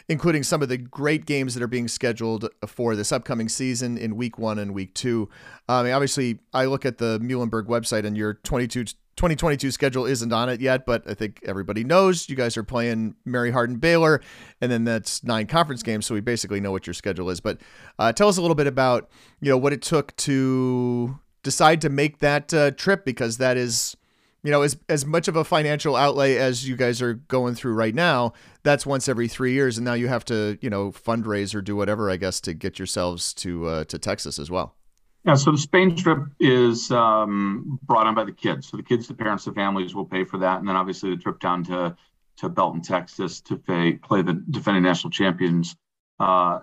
[0.09, 4.16] including some of the great games that are being scheduled for this upcoming season in
[4.16, 5.29] week one and week two.
[5.68, 8.85] Mean, obviously, I look at the Muhlenberg website and your 22,
[9.16, 13.14] 2022 schedule isn't on it yet, but I think everybody knows you guys are playing
[13.25, 14.20] Mary Hardin Baylor,
[14.61, 17.40] and then that's nine conference games, so we basically know what your schedule is.
[17.40, 17.59] But
[17.98, 21.88] uh, tell us a little bit about, you know, what it took to decide to
[21.88, 23.96] make that uh, trip because that is
[24.42, 27.75] you know as as much of a financial outlay as you guys are going through
[27.75, 31.55] right now that's once every 3 years and now you have to you know fundraise
[31.55, 34.75] or do whatever i guess to get yourselves to uh, to texas as well
[35.24, 39.06] yeah so the spain trip is um, brought on by the kids so the kids
[39.06, 41.94] the parents the families will pay for that and then obviously the trip down to
[42.37, 45.76] to belton texas to pay, play the defending national champions
[46.20, 46.61] uh,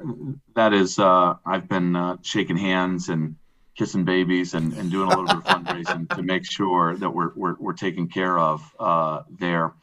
[0.56, 3.36] that is uh, i've been uh, shaking hands and
[3.80, 7.32] kissing babies and, and doing a little bit of fundraising to make sure that we're,
[7.34, 9.74] we're, we're taken care of uh, there.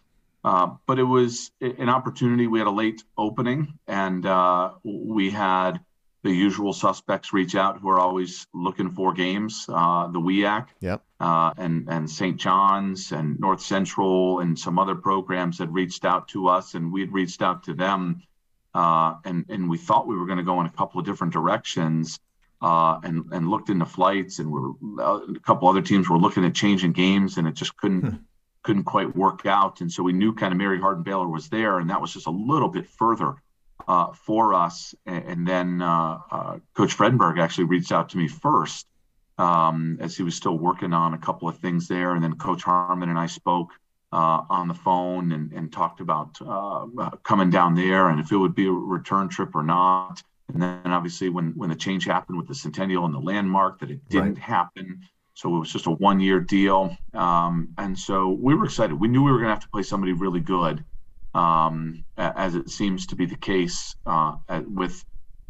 [0.45, 2.47] Uh, but it was an opportunity.
[2.47, 5.81] We had a late opening, and uh, we had
[6.27, 9.65] the usual suspects reach out who are always looking for games.
[9.69, 11.03] Uh, the WIAC, yep.
[11.21, 12.37] Uh, and and St.
[12.37, 17.13] John's and North Central and some other programs had reached out to us, and we'd
[17.13, 18.23] reached out to them,
[18.75, 21.33] uh, and and we thought we were going to go in a couple of different
[21.33, 22.19] directions
[22.61, 26.45] uh, and and looked into flights, and we're uh, a couple other teams were looking
[26.45, 28.17] at changing games, and it just couldn't hmm.
[28.65, 29.81] couldn't quite work out.
[29.81, 32.27] And so we knew kind of Mary Hardin Baylor was there, and that was just
[32.27, 33.37] a little bit further
[33.89, 34.95] uh, for us.
[35.07, 38.87] And, and then uh, uh, Coach Fredenburg actually reached out to me first
[39.39, 42.63] um, as he was still working on a couple of things there, and then Coach
[42.63, 43.71] Harmon and I spoke.
[44.13, 46.39] Uh, on the phone and, and talked about
[47.25, 50.23] coming down there and if it would be a return trip or not.
[50.53, 53.91] And then obviously when when the change happened with the Centennial and the landmark that
[53.91, 54.39] it didn't right.
[54.39, 55.01] happen.
[55.35, 56.97] So it was just a one year deal.
[57.13, 58.99] Um, and so we were excited.
[58.99, 60.83] We knew we were going to have to play somebody really good,
[61.37, 65.05] um, as it seems to be the case uh, with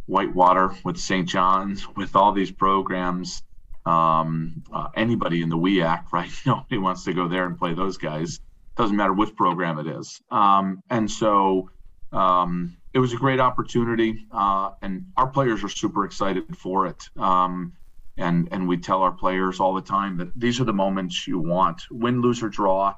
[0.06, 1.28] Whitewater, with St.
[1.28, 3.42] John's, with all these programs.
[3.84, 6.30] Um, uh, anybody in the WIAC, right?
[6.46, 8.40] Nobody wants to go there and play those guys.
[8.76, 10.20] Doesn't matter which program it is.
[10.32, 11.70] Um, and so
[12.10, 17.04] um, it was a great opportunity, uh, and our players are super excited for it.
[17.16, 17.74] Um,
[18.18, 21.38] and and we tell our players all the time that these are the moments you
[21.38, 22.94] want win lose or draw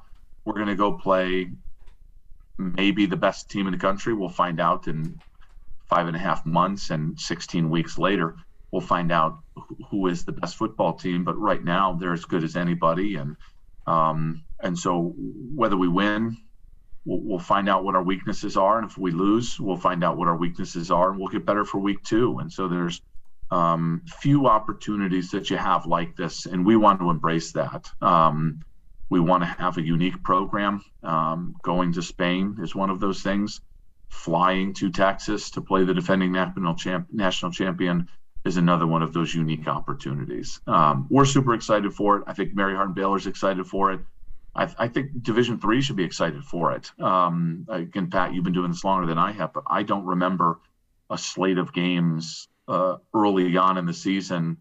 [0.48, 1.51] we're going to go play
[2.59, 4.12] maybe the best team in the country.
[4.14, 5.18] We'll find out in
[5.88, 8.37] five and a half months and 16 weeks later
[8.71, 9.38] we'll find out
[9.90, 11.25] who is the best football team.
[11.25, 13.37] But right now they're as good as anybody and
[13.87, 15.14] um, and so
[15.55, 16.37] whether we win
[17.07, 20.18] we'll, we'll find out what our weaknesses are and if we lose we'll find out
[20.18, 22.38] what our weaknesses are and we'll get better for week two.
[22.40, 23.01] And so there's
[23.51, 27.90] um, few opportunities that you have like this, and we want to embrace that.
[28.03, 28.61] Um,
[29.11, 30.83] we want to have a unique program.
[31.03, 33.61] Um, going to Spain is one of those things.
[34.09, 38.09] Flying to Texas to play the defending national, champ- national champion
[38.44, 40.61] is another one of those unique opportunities.
[40.66, 42.25] Um, we're super excited for it.
[42.27, 44.01] I think Mary Hardin Baylor's excited for it.
[44.55, 46.90] I, I, think Division Three should be excited for it.
[47.01, 50.59] Um, again, Pat, you've been doing this longer than I have, but I don't remember
[51.11, 54.59] a slate of games uh, early on in the season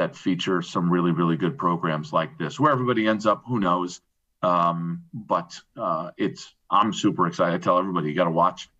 [0.00, 2.58] that feature some really really good programs like this.
[2.58, 4.00] Where everybody ends up, who knows?
[4.42, 7.54] Um, but uh, it's I'm super excited.
[7.54, 8.70] I tell everybody you got to watch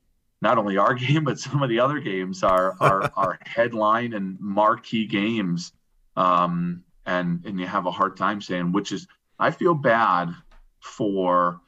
[0.40, 4.40] not only our game but some of the other games are are, are headline and
[4.40, 5.72] marquee games.
[6.16, 9.06] Um, and and you have a hard time saying which is
[9.38, 10.35] I feel bad
[10.80, 11.61] for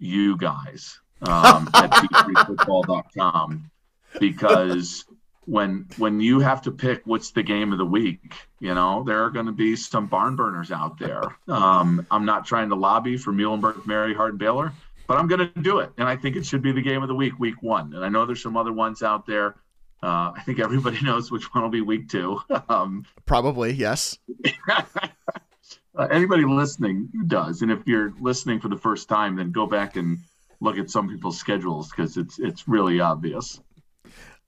[0.00, 3.70] you guys um, at d3football.com
[4.18, 5.04] because
[5.48, 9.24] when when you have to pick what's the game of the week, you know, there
[9.24, 11.22] are going to be some barn burners out there.
[11.48, 14.72] Um, I'm not trying to lobby for Muhlenberg, Mary Hardin Baylor,
[15.06, 17.08] but I'm going to do it, and I think it should be the game of
[17.08, 17.94] the week, week one.
[17.94, 19.54] And I know there's some other ones out there.
[20.02, 22.40] Uh, I think everybody knows which one will be week two.
[22.68, 24.18] Um, Probably, yes.
[24.68, 25.08] uh,
[26.10, 30.18] anybody listening does, and if you're listening for the first time, then go back and
[30.60, 33.60] look at some people's schedules because it's it's really obvious.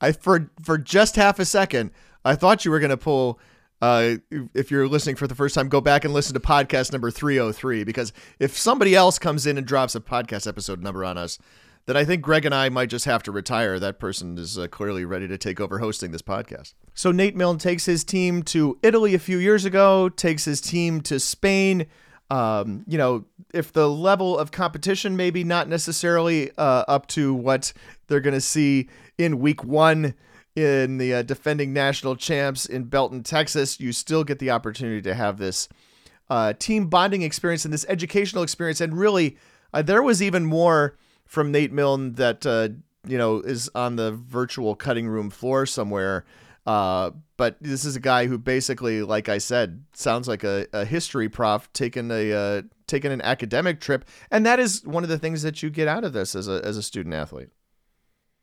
[0.00, 1.90] I for for just half a second,
[2.24, 3.38] I thought you were going to pull.
[3.82, 4.16] Uh,
[4.52, 7.82] if you're listening for the first time, go back and listen to podcast number 303
[7.84, 11.38] because if somebody else comes in and drops a podcast episode number on us,
[11.86, 13.78] then I think Greg and I might just have to retire.
[13.78, 16.74] That person is uh, clearly ready to take over hosting this podcast.
[16.94, 21.00] So Nate Milne takes his team to Italy a few years ago, takes his team
[21.02, 21.86] to Spain.
[22.30, 27.72] Um, you know, if the level of competition maybe not necessarily uh, up to what
[28.06, 28.88] they're going to see
[29.20, 30.14] in week one
[30.56, 35.14] in the uh, defending national champs in Belton, Texas, you still get the opportunity to
[35.14, 35.68] have this
[36.28, 38.80] uh, team bonding experience and this educational experience.
[38.80, 39.36] And really,
[39.72, 42.70] uh, there was even more from Nate Milne that, uh,
[43.06, 46.24] you know, is on the virtual cutting room floor somewhere.
[46.66, 50.84] Uh, but this is a guy who basically, like I said, sounds like a, a
[50.84, 55.18] history prof taking a uh, taking an academic trip, and that is one of the
[55.18, 57.48] things that you get out of this as a as a student athlete.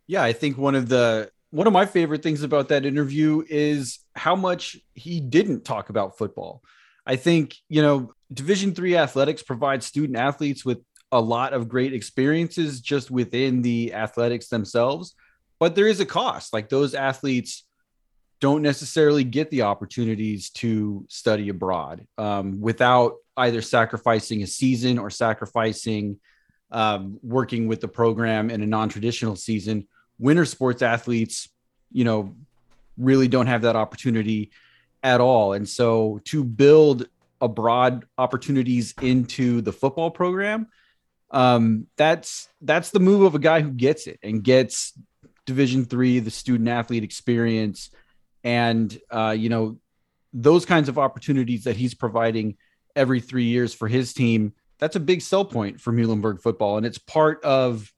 [0.08, 4.00] Yeah, I think one of the one of my favorite things about that interview is
[4.15, 6.62] how much he didn't talk about football.
[7.06, 10.80] I think, you know, Division 3 athletics provides student athletes with
[11.12, 15.15] a lot of great experiences just within the athletics themselves,
[15.58, 16.52] but there is a cost.
[16.52, 17.63] Like those athletes
[18.41, 25.10] don't necessarily get the opportunities to study abroad um, without either sacrificing a season or
[25.10, 26.20] sacrificing
[26.72, 29.88] um, working with the program in a non-traditional season
[30.19, 31.49] winter sports athletes,
[31.91, 32.36] you know,
[32.97, 34.51] really don't have that opportunity
[35.03, 35.53] at all.
[35.53, 37.08] And so to build
[37.39, 40.67] a broad opportunities into the football program,
[41.30, 44.93] um, that's that's the move of a guy who gets it and gets
[45.45, 47.89] Division three, the student athlete experience,
[48.43, 49.77] and uh, you know
[50.34, 52.58] those kinds of opportunities that he's providing
[52.95, 54.53] every three years for his team.
[54.80, 57.91] That's a big sell point for Muhlenberg football, and it's part of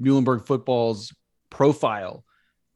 [0.00, 1.12] Muhlenberg football's
[1.54, 2.24] profile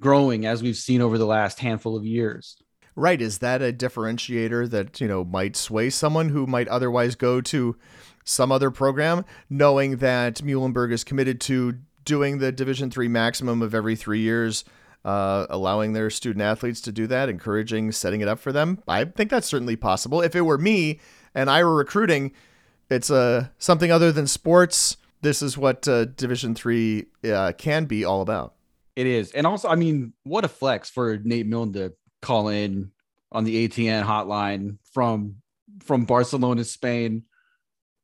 [0.01, 2.57] growing as we've seen over the last handful of years.
[2.95, 3.21] Right.
[3.21, 7.77] Is that a differentiator that, you know, might sway someone who might otherwise go to
[8.25, 13.75] some other program, knowing that Muhlenberg is committed to doing the Division three maximum of
[13.75, 14.65] every three years,
[15.05, 18.83] uh, allowing their student athletes to do that, encouraging, setting it up for them?
[18.87, 20.21] I think that's certainly possible.
[20.21, 21.01] If it were me
[21.35, 22.33] and I were recruiting,
[22.91, 24.97] it's uh, something other than sports.
[25.21, 28.55] This is what uh, Division three uh, can be all about.
[28.99, 29.31] It is.
[29.31, 32.91] And also, I mean, what a flex for Nate Milne to call in
[33.31, 35.37] on the ATN hotline from
[35.85, 37.23] from Barcelona, Spain,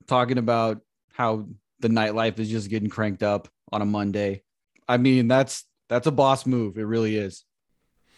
[0.07, 1.49] talking about how
[1.81, 4.45] the nightlife is just getting cranked up on a Monday.
[4.87, 6.79] I mean, that's that's a boss move.
[6.79, 7.43] It really is.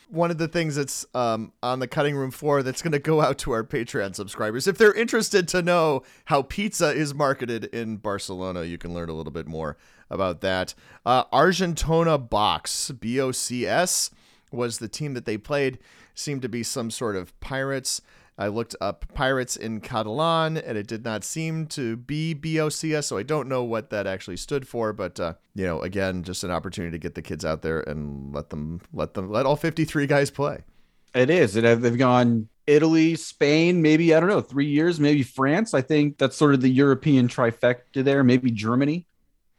[0.08, 3.20] One of the things that's um, on the cutting room floor that's going to go
[3.20, 4.68] out to our Patreon subscribers.
[4.68, 9.14] If they're interested to know how pizza is marketed in Barcelona, you can learn a
[9.14, 9.76] little bit more
[10.08, 10.74] about that.
[11.04, 14.10] Uh, Argentona Bocs, B O C S,
[14.52, 15.78] was the team that they played.
[16.14, 18.00] Seemed to be some sort of pirates.
[18.38, 23.16] I looked up pirates in Catalan and it did not seem to be BOCS, so
[23.16, 24.92] I don't know what that actually stood for.
[24.92, 28.34] But uh, you know, again, just an opportunity to get the kids out there and
[28.34, 30.64] let them let them let all 53 guys play.
[31.14, 31.56] It is.
[31.56, 35.72] It they've gone Italy, Spain, maybe I don't know, three years, maybe France.
[35.72, 38.22] I think that's sort of the European trifecta there.
[38.22, 39.06] Maybe Germany.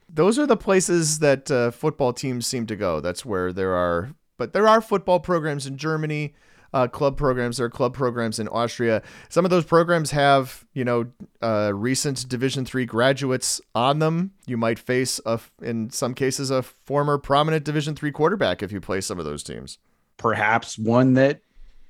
[0.10, 3.02] Those are the places that uh, football teams seem to go.
[3.02, 6.34] That's where there are, but there are football programs in Germany
[6.74, 7.58] uh, club programs.
[7.58, 9.02] There are club programs in Austria.
[9.30, 11.08] Some of those programs have, you know,
[11.42, 14.32] uh, recent Division three graduates on them.
[14.46, 18.82] You might face, a, in some cases, a former prominent Division three quarterback if you
[18.82, 19.78] play some of those teams.
[20.18, 21.42] Perhaps one that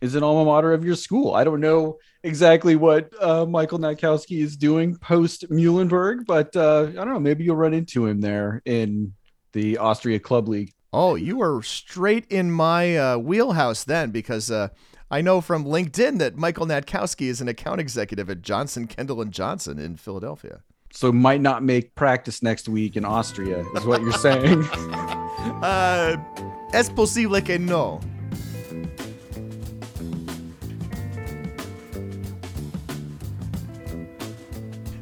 [0.02, 1.34] is an alma mater of your school.
[1.34, 6.92] I don't know exactly what uh, Michael Hnatkowsky is doing post Muhlenberg, but uh, I
[6.92, 7.20] don't know.
[7.20, 9.14] Maybe you'll run into him there in
[9.54, 10.74] the Austria Club League.
[10.94, 14.70] Oh, you were straight in my uh, wheelhouse then, because uh,
[15.12, 19.34] I know from LinkedIn that Michael Hnatkowsky is an account executive at Johnson, Kendall, and
[19.34, 20.62] Johnson in Philadelphia.
[20.94, 24.64] So might not make practice next week in Austria, is what you're saying.
[25.62, 26.16] uh,
[26.72, 28.00] es posible que no.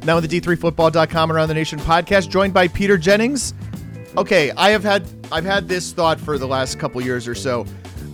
[0.04, 3.54] Now in the D3Football.com Around the Nation podcast, joined by Peter Jennings
[4.18, 7.66] okay, I have had I've had this thought for the last couple years or so.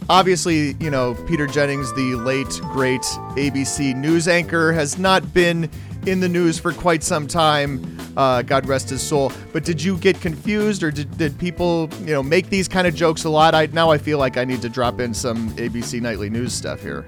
[0.09, 3.01] Obviously, you know, Peter Jennings, the late great
[3.37, 5.69] ABC news anchor, has not been
[6.05, 7.97] in the news for quite some time.
[8.17, 9.31] Uh, God rest his soul.
[9.53, 12.95] But did you get confused, or did, did people, you know, make these kind of
[12.95, 13.55] jokes a lot?
[13.55, 16.81] I now I feel like I need to drop in some ABC nightly news stuff
[16.81, 17.07] here.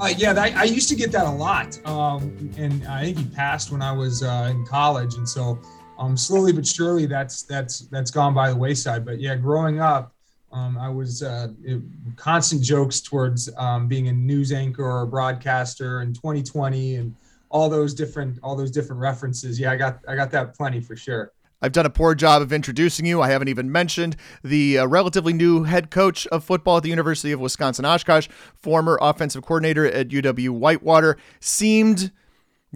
[0.00, 3.24] Uh, yeah, that, I used to get that a lot, um, and I think he
[3.26, 5.58] passed when I was uh, in college, and so
[5.98, 9.04] um, slowly but surely that's that's that's gone by the wayside.
[9.04, 10.12] But yeah, growing up,
[10.52, 11.82] um, I was uh, it,
[12.16, 17.14] constant jokes towards um, being a news anchor or a broadcaster in 2020 and
[17.48, 19.58] all those different all those different references.
[19.58, 21.32] Yeah, I got I got that plenty for sure.
[21.62, 23.22] I've done a poor job of introducing you.
[23.22, 27.32] I haven't even mentioned the uh, relatively new head coach of football at the University
[27.32, 32.12] of Wisconsin Oshkosh, former offensive coordinator at UW Whitewater, seemed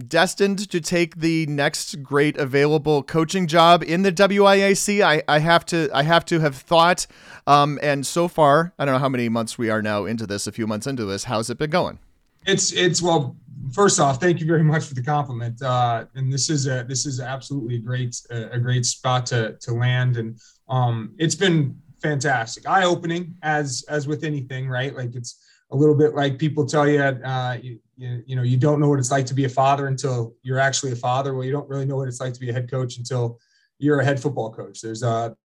[0.07, 5.01] destined to take the next great available coaching job in the WIAC.
[5.01, 7.07] I, I have to I have to have thought.
[7.45, 10.47] Um, and so far, I don't know how many months we are now into this.
[10.47, 11.99] A few months into this, how's it been going?
[12.45, 13.35] It's it's well.
[13.73, 15.61] First off, thank you very much for the compliment.
[15.61, 19.73] Uh, and this is a this is absolutely a great a great spot to to
[19.73, 20.17] land.
[20.17, 20.39] And
[20.69, 24.95] um, it's been fantastic, eye opening as as with anything, right?
[24.95, 28.55] Like it's a little bit like people tell you, uh, you, you, you know, you
[28.55, 31.33] don't know what it's like to be a father until you're actually a father.
[31.33, 33.37] Well, you don't really know what it's like to be a head coach until
[33.77, 34.79] you're a head football coach.
[34.81, 35.35] There's a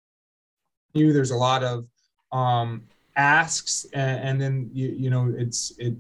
[0.93, 1.87] you, there's a lot of
[2.31, 2.85] um,
[3.17, 5.95] asks, and, and then you, you know, it's it.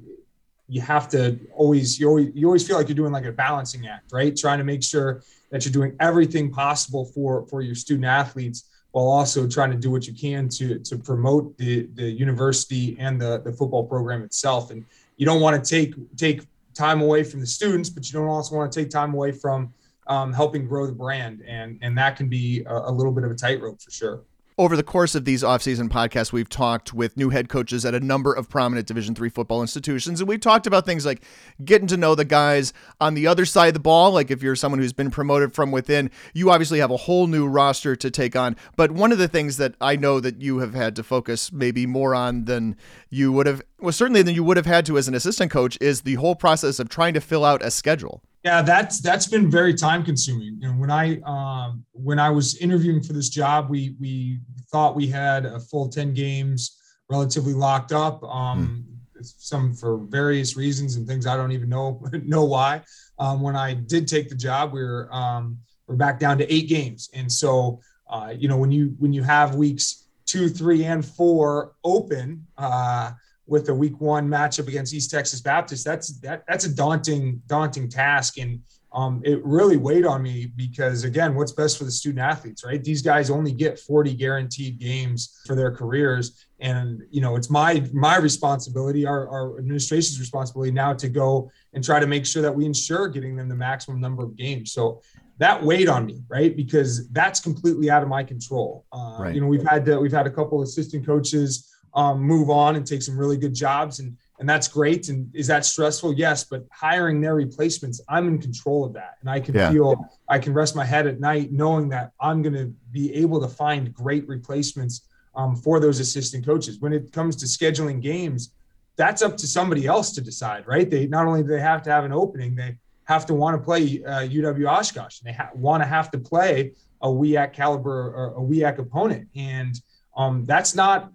[0.68, 3.88] You have to always you always you always feel like you're doing like a balancing
[3.88, 4.34] act, right?
[4.34, 9.07] Trying to make sure that you're doing everything possible for for your student athletes while
[9.07, 13.40] also trying to do what you can to to promote the the university and the
[13.40, 14.70] the football program itself.
[14.70, 14.84] And
[15.16, 16.42] you don't want to take take
[16.74, 19.72] time away from the students, but you don't also want to take time away from
[20.06, 23.30] um, helping grow the brand, and and that can be a, a little bit of
[23.30, 24.22] a tightrope for sure.
[24.57, 27.98] Over the course of these offseason podcasts, we've talked with new head coaches at a
[27.98, 31.24] number of prominent Division three football institutions, and we've talked about things like
[31.64, 34.12] getting to know the guys on the other side of the ball.
[34.12, 37.48] Like if you're someone who's been promoted from within, you obviously have a whole new
[37.48, 38.55] roster to take on.
[38.76, 41.84] But one of the things that I know that you have had to focus maybe
[41.84, 42.76] more on than
[43.11, 45.76] you would have, well, certainly than you would have had to as an assistant coach,
[45.80, 48.22] is the whole process of trying to fill out a schedule.
[48.45, 50.59] Yeah, that's that's been very time consuming.
[50.61, 54.40] You know, when I um, when I was interviewing for this job, we we
[54.70, 56.78] thought we had a full ten games
[57.09, 58.22] relatively locked up.
[58.22, 59.24] Um, mm.
[59.24, 62.82] Some for various reasons and things I don't even know know why.
[63.18, 66.68] Um, when I did take the job, we are um, we're back down to eight
[66.68, 67.80] games, and so
[68.11, 72.47] uh, you know when you when you have weeks two, three, and four open.
[72.59, 73.12] Uh,
[73.47, 77.88] with a week one matchup against East Texas Baptist, that's that that's a daunting daunting
[77.88, 78.38] task.
[78.38, 78.61] And
[78.95, 82.82] um, it really weighed on me because again, what's best for the student athletes, right?
[82.82, 86.47] These guys only get 40 guaranteed games for their careers.
[86.61, 91.82] And, you know, it's my, my responsibility, our, our administration's responsibility now to go and
[91.82, 94.72] try to make sure that we ensure getting them the maximum number of games.
[94.72, 95.03] So
[95.38, 96.57] that weighed on me, right?
[96.57, 98.86] Because that's completely out of my control.
[98.92, 99.34] Uh, Right.
[99.34, 102.76] You know, we've had, to, we've had a couple of assistant coaches um, move on
[102.76, 105.09] and take some really good jobs and, and that's great.
[105.09, 106.14] And is that stressful?
[106.14, 109.70] Yes, but hiring their replacements, I'm in control of that, and I can Yeah.
[109.70, 113.40] feel I can rest my head at night knowing that I'm going to be able
[113.40, 116.80] to find great replacements um, for those assistant coaches.
[116.80, 118.53] When it comes to scheduling games,
[118.97, 120.88] that's up to somebody else to decide, right?
[120.90, 123.64] They not only do they have to have an opening, they have to want to
[123.64, 126.72] play uh, UW Oshkosh, and they ha- want to have to play
[127.03, 129.80] a WEAC caliber or a WEAC opponent, and
[130.16, 131.12] um, that's not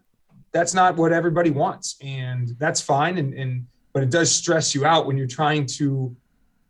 [0.52, 4.86] that's not what everybody wants and that's fine and, and but it does stress you
[4.86, 6.16] out when you're trying to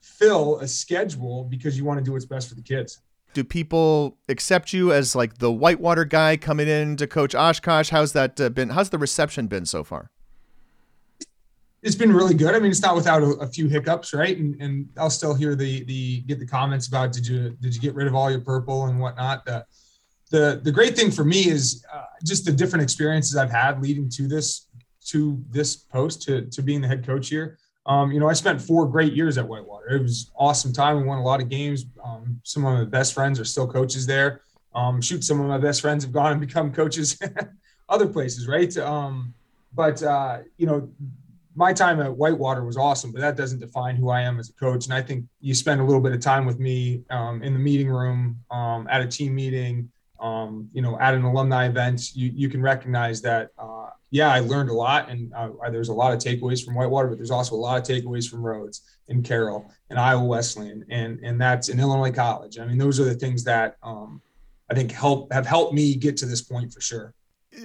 [0.01, 3.01] fill a schedule because you want to do what's best for the kids
[3.34, 7.89] Do people accept you as like the whitewater guy coming in to coach Oshkosh?
[7.89, 8.69] How's that uh, been?
[8.69, 10.09] How's the reception been so far?
[11.82, 14.61] it's been really good i mean it's not without a, a few hiccups right and,
[14.61, 17.95] and i'll still hear the the get the comments about did you did you get
[17.95, 19.65] rid of all your purple and whatnot the
[20.30, 24.09] the, the great thing for me is uh, just the different experiences i've had leading
[24.09, 24.67] to this
[25.09, 27.57] to this post to, to being the head coach here.
[27.86, 29.88] Um, you know i spent four great years at whitewater.
[29.89, 30.97] It was awesome time.
[30.97, 31.86] We won a lot of games.
[32.03, 34.41] Um, some of my best friends are still coaches there.
[34.75, 37.17] Um, shoot some of my best friends have gone and become coaches
[37.89, 38.75] other places right?
[38.77, 39.34] Um,
[39.73, 40.89] but uh, you know
[41.55, 44.53] my time at Whitewater was awesome, but that doesn't define who I am as a
[44.53, 44.86] coach.
[44.86, 47.59] And I think you spend a little bit of time with me um, in the
[47.59, 52.32] meeting room, um, at a team meeting, um, you know, at an alumni event, you,
[52.34, 56.13] you can recognize that, uh, yeah, I learned a lot and uh, there's a lot
[56.13, 59.72] of takeaways from Whitewater, but there's also a lot of takeaways from Rhodes and Carroll
[59.89, 62.59] and Iowa Wesleyan and, and that's in Illinois college.
[62.59, 64.22] I mean, those are the things that um,
[64.70, 67.13] I think help have helped me get to this point for sure.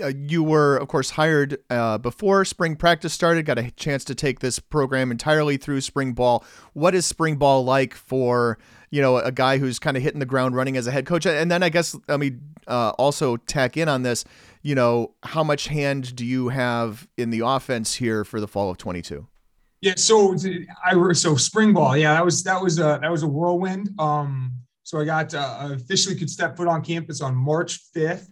[0.02, 3.44] Uh, you were, of course, hired uh, before spring practice started.
[3.44, 6.44] Got a chance to take this program entirely through spring ball.
[6.72, 8.58] What is spring ball like for
[8.94, 11.26] you know a guy who's kind of hitting the ground running as a head coach?
[11.26, 12.32] And then I guess let me
[12.68, 14.24] uh, also tack in on this.
[14.62, 18.70] You know, how much hand do you have in the offense here for the fall
[18.70, 19.26] of twenty two?
[19.80, 20.34] Yeah, so
[20.84, 21.96] I so spring ball.
[21.96, 23.90] Yeah, that was that was a that was a whirlwind.
[23.98, 24.52] Um,
[24.84, 28.30] so I got uh, officially could step foot on campus on March fifth,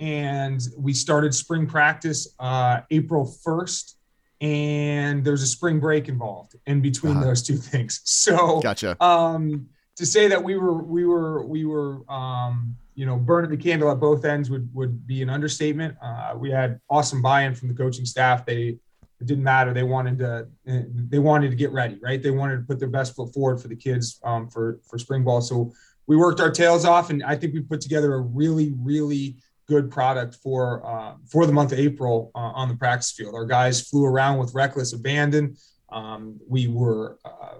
[0.00, 3.96] and we started spring practice uh, April first,
[4.40, 7.26] and there's a spring break involved in between Uh-huh.
[7.26, 8.00] those two things.
[8.04, 8.96] So Gotcha.
[9.02, 9.68] um,
[10.00, 13.90] to say that we were we were we were um, you know burning the candle
[13.90, 15.94] at both ends would would be an understatement.
[16.02, 18.46] Uh, we had awesome buy-in from the coaching staff.
[18.46, 18.78] They
[19.20, 19.74] it didn't matter.
[19.74, 22.22] They wanted to they wanted to get ready, right?
[22.22, 25.22] They wanted to put their best foot forward for the kids um, for for spring
[25.22, 25.42] ball.
[25.42, 25.70] So
[26.06, 29.36] we worked our tails off, and I think we put together a really really
[29.66, 33.34] good product for uh, for the month of April uh, on the practice field.
[33.34, 35.56] Our guys flew around with reckless abandon.
[35.90, 37.56] Um, we were uh,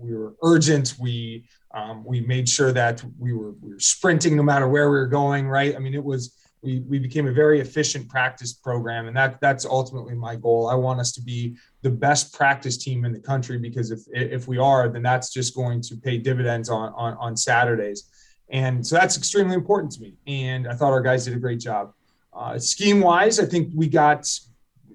[0.00, 0.94] we were urgent.
[0.98, 4.96] We um, we made sure that we were we were sprinting no matter where we
[4.96, 5.48] were going.
[5.48, 5.74] Right.
[5.76, 9.64] I mean, it was we we became a very efficient practice program, and that that's
[9.64, 10.68] ultimately my goal.
[10.68, 14.48] I want us to be the best practice team in the country because if if
[14.48, 18.08] we are, then that's just going to pay dividends on on, on Saturdays.
[18.50, 20.14] And so that's extremely important to me.
[20.26, 21.92] And I thought our guys did a great job.
[22.32, 24.26] Uh, scheme wise, I think we got,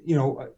[0.06, 0.50] you know,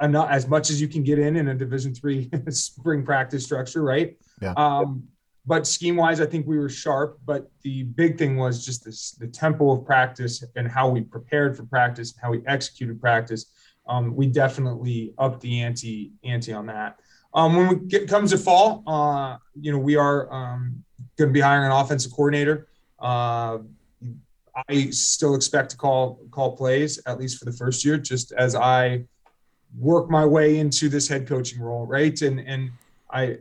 [0.00, 3.82] enough, as much as you can get in in a Division three spring practice structure,
[3.82, 4.16] right?
[4.40, 4.52] Yeah.
[4.56, 5.04] Um,
[5.46, 7.18] but scheme wise, I think we were sharp.
[7.24, 11.56] But the big thing was just this, the tempo of practice and how we prepared
[11.56, 13.46] for practice, and how we executed practice.
[13.88, 17.00] Um, we definitely upped the ante ante on that.
[17.32, 20.84] Um, when we get comes to fall, uh, you know, we are um,
[21.16, 22.68] going to be hiring an offensive coordinator.
[22.98, 23.58] Uh,
[24.68, 28.54] I still expect to call call plays at least for the first year, just as
[28.54, 29.04] I
[29.76, 32.20] work my way into this head coaching role, right?
[32.22, 32.70] And and
[33.10, 33.38] I,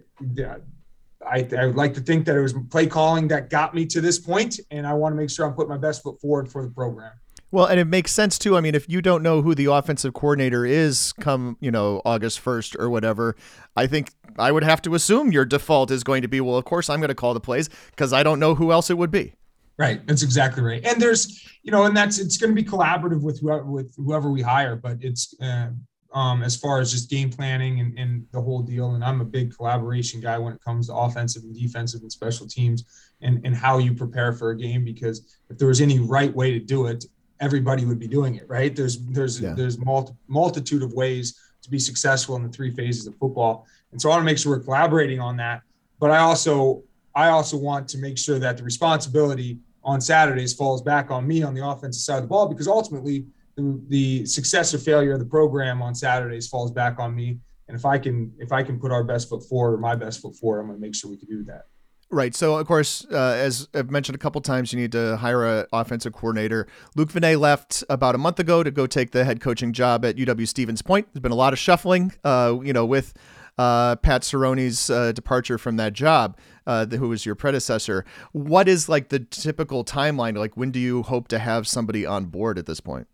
[1.26, 4.02] I I would like to think that it was play calling that got me to
[4.02, 6.64] this point, and I want to make sure I'm putting my best foot forward for
[6.64, 7.12] the program.
[7.50, 8.58] Well, and it makes sense too.
[8.58, 12.44] I mean, if you don't know who the offensive coordinator is come, you know, August
[12.44, 13.38] 1st or whatever,
[13.76, 16.66] I think I would have to assume your default is going to be, well, of
[16.66, 19.12] course I'm going to call the plays because I don't know who else it would
[19.12, 19.34] be.
[19.78, 20.06] Right.
[20.08, 20.84] That's exactly right.
[20.86, 24.30] And there's, you know, and that's, it's going to be collaborative with whoever, with whoever
[24.30, 25.70] we hire, but it's, uh,
[26.14, 28.96] um, as far as just game planning and, and the whole deal.
[28.96, 32.48] And I'm a big collaboration guy when it comes to offensive and defensive and special
[32.48, 32.86] teams
[33.22, 36.52] and, and how you prepare for a game, because if there was any right way
[36.52, 37.06] to do it,
[37.40, 38.48] everybody would be doing it.
[38.48, 38.76] Right.
[38.76, 39.54] There's, there's, Yeah.
[39.54, 43.66] there's multi, multitude of ways to be successful in the three phases of football.
[43.92, 45.62] And so I want to make sure we're collaborating on that.
[46.00, 46.84] but I also
[47.16, 51.42] I also want to make sure that the responsibility on Saturdays falls back on me
[51.42, 53.26] on the offensive side of the ball because ultimately
[53.58, 57.40] the, success or failure of the program on Saturdays falls back on me.
[57.68, 60.22] And if I can if I can put our best foot forward or my best
[60.22, 61.64] foot forward, I'm going to make sure we can do that.
[62.10, 62.34] Right.
[62.34, 65.66] So, of course, uh, as I've mentioned a couple times, you need to hire an
[65.74, 66.66] offensive coordinator.
[66.96, 70.16] Luke Venne left about a month ago to go take the head coaching job at
[70.16, 71.10] UW Stevens Point.
[71.12, 73.14] There's been a lot of shuffling, uh, you know, with
[73.58, 78.06] uh, Pat Cerroni's uh, departure from that job, uh, who was your predecessor.
[78.32, 80.38] What is like the typical timeline?
[80.38, 83.08] Like, when do you hope to have somebody on board at this point?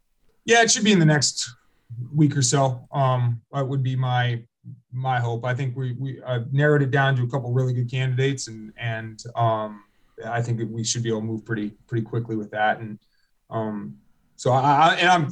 [0.46, 1.50] Yeah, it should be in the next
[2.14, 2.88] week or so.
[2.92, 4.44] Um, that would be my
[4.92, 5.46] my hope.
[5.46, 8.74] I think we we uh, narrowed it down to a couple really good candidates, and
[8.78, 9.84] and um,
[10.26, 12.80] I think that we should be able to move pretty pretty quickly with that.
[12.80, 13.00] And
[13.50, 13.98] um,
[14.36, 15.30] so I, I and I'm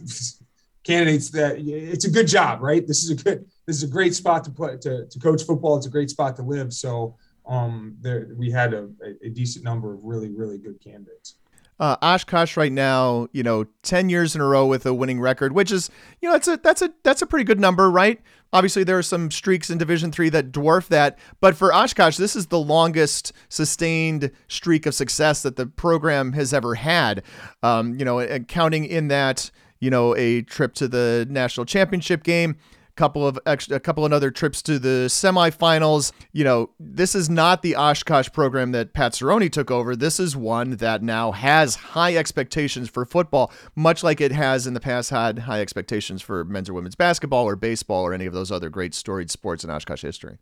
[0.83, 2.85] candidates that it's a good job, right?
[2.87, 5.77] This is a good this is a great spot to play to, to coach football.
[5.77, 6.73] It's a great spot to live.
[6.73, 8.89] So um, there we had a,
[9.23, 11.35] a decent number of really really good candidates
[11.81, 15.51] uh, Oshkosh right now, you know, ten years in a row with a winning record,
[15.51, 15.89] which is,
[16.21, 18.21] you know, that's a that's a that's a pretty good number, right?
[18.53, 22.35] Obviously, there are some streaks in Division Three that dwarf that, but for Oshkosh, this
[22.35, 27.23] is the longest sustained streak of success that the program has ever had.
[27.63, 32.57] Um, you know, counting in that, you know, a trip to the national championship game
[33.01, 36.11] couple of extra, a couple of other trips to the semifinals.
[36.33, 39.95] You know, this is not the Oshkosh program that Pat Cerroni took over.
[39.95, 44.75] This is one that now has high expectations for football, much like it has in
[44.75, 48.33] the past had high expectations for men's or women's basketball or baseball or any of
[48.33, 50.37] those other great storied sports in Oshkosh history.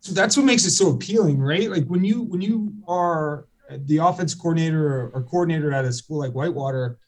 [0.00, 1.70] So that's what makes it so appealing, right?
[1.70, 6.32] Like when you when you are the offense coordinator or coordinator at a school like
[6.32, 6.98] Whitewater,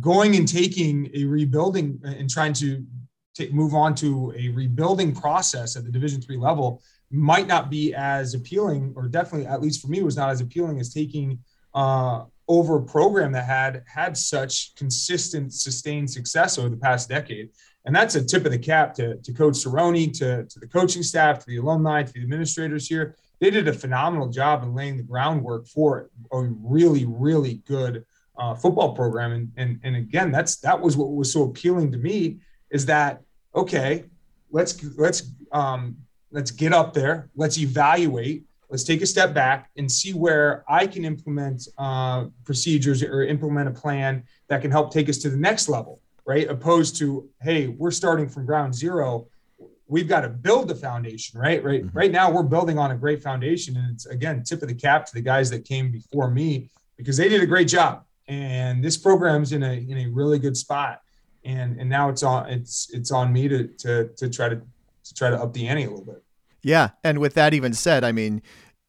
[0.00, 2.86] going and taking a rebuilding and trying to
[3.34, 7.94] to move on to a rebuilding process at the division three level might not be
[7.94, 11.38] as appealing or definitely at least for me was not as appealing as taking
[11.74, 17.50] uh, over a program that had had such consistent sustained success over the past decade.
[17.86, 21.02] And that's a tip of the cap to, to coach Cerroni, to, to the coaching
[21.02, 23.16] staff to the alumni to the administrators here.
[23.40, 28.04] They did a phenomenal job in laying the groundwork for a really really good
[28.38, 29.32] uh, football program.
[29.32, 32.40] And, and and again that's that was what was so appealing to me
[32.74, 33.22] is that
[33.54, 34.04] okay?
[34.50, 35.96] Let's let's um,
[36.32, 37.30] let's get up there.
[37.36, 38.44] Let's evaluate.
[38.68, 43.68] Let's take a step back and see where I can implement uh, procedures or implement
[43.68, 46.48] a plan that can help take us to the next level, right?
[46.48, 49.28] Opposed to, hey, we're starting from ground zero.
[49.86, 51.62] We've got to build the foundation, right?
[51.62, 51.84] Right.
[51.84, 51.96] Mm-hmm.
[51.96, 55.06] Right now, we're building on a great foundation, and it's again tip of the cap
[55.06, 58.02] to the guys that came before me because they did a great job.
[58.26, 61.00] And this program's in a in a really good spot
[61.44, 64.60] and and now it's on it's it's on me to to to try to
[65.04, 66.22] to try to up the ante a little bit.
[66.62, 68.40] Yeah, and with that even said, I mean,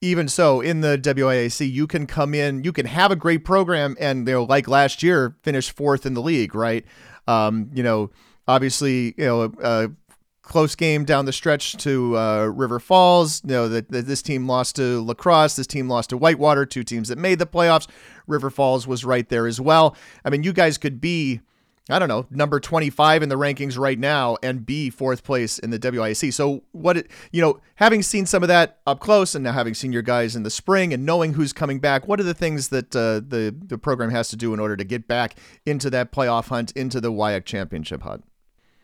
[0.02, 3.98] even so, in the WIAC, you can come in, you can have a great program,
[4.00, 6.86] and you know, like last year, finish fourth in the league, right?
[7.28, 8.12] Um, you know,
[8.48, 9.90] obviously, you know, a
[10.42, 13.42] close game down the stretch to uh, River Falls.
[13.44, 17.10] You know that this team lost to Lacrosse, this team lost to Whitewater, two teams
[17.10, 17.88] that made the playoffs.
[18.28, 19.96] River Falls was right there as well.
[20.24, 21.42] I mean, you guys could be
[21.88, 25.70] I don't know, number 25 in the rankings right now and be fourth place in
[25.70, 26.34] the WIC.
[26.34, 29.76] So what it, you know, having seen some of that up close and now having
[29.76, 32.70] seen your guys in the spring and knowing who's coming back, what are the things
[32.70, 35.36] that uh, the the program has to do in order to get back
[35.68, 38.24] into that playoff hunt, into the WIAC championship hunt?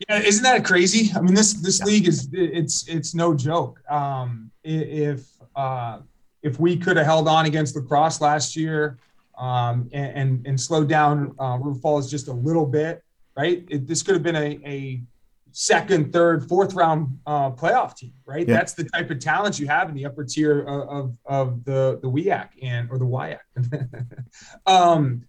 [0.08, 1.12] Yeah, isn't that crazy?
[1.16, 1.86] I mean, this this yeah.
[1.86, 3.82] league is it's it's no joke.
[3.90, 6.00] Um, if uh,
[6.44, 9.00] if we could have held on against lacrosse last year,
[9.42, 13.04] um, and, and, and slow down uh, River Falls just a little bit,
[13.36, 13.66] right?
[13.70, 15.02] It, this could have been a, a
[15.52, 18.48] second, third, fourth round uh, playoff team, right?
[18.48, 18.54] Yeah.
[18.54, 22.00] That's the type of talent you have in the upper tier of, of, of the
[22.04, 23.40] the WIAC and or the WIAC.
[24.68, 25.24] um,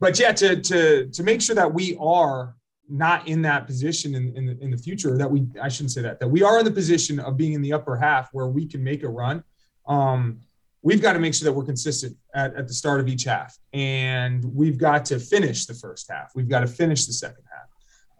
[0.00, 2.56] but yeah, to to to make sure that we are
[2.88, 6.02] not in that position in, in the, in the future that we I shouldn't say
[6.02, 8.66] that that we are in the position of being in the upper half where we
[8.66, 9.44] can make a run.
[9.86, 10.40] Um,
[10.82, 13.56] we've got to make sure that we're consistent at, at the start of each half.
[13.72, 16.32] And we've got to finish the first half.
[16.34, 17.68] We've got to finish the second half.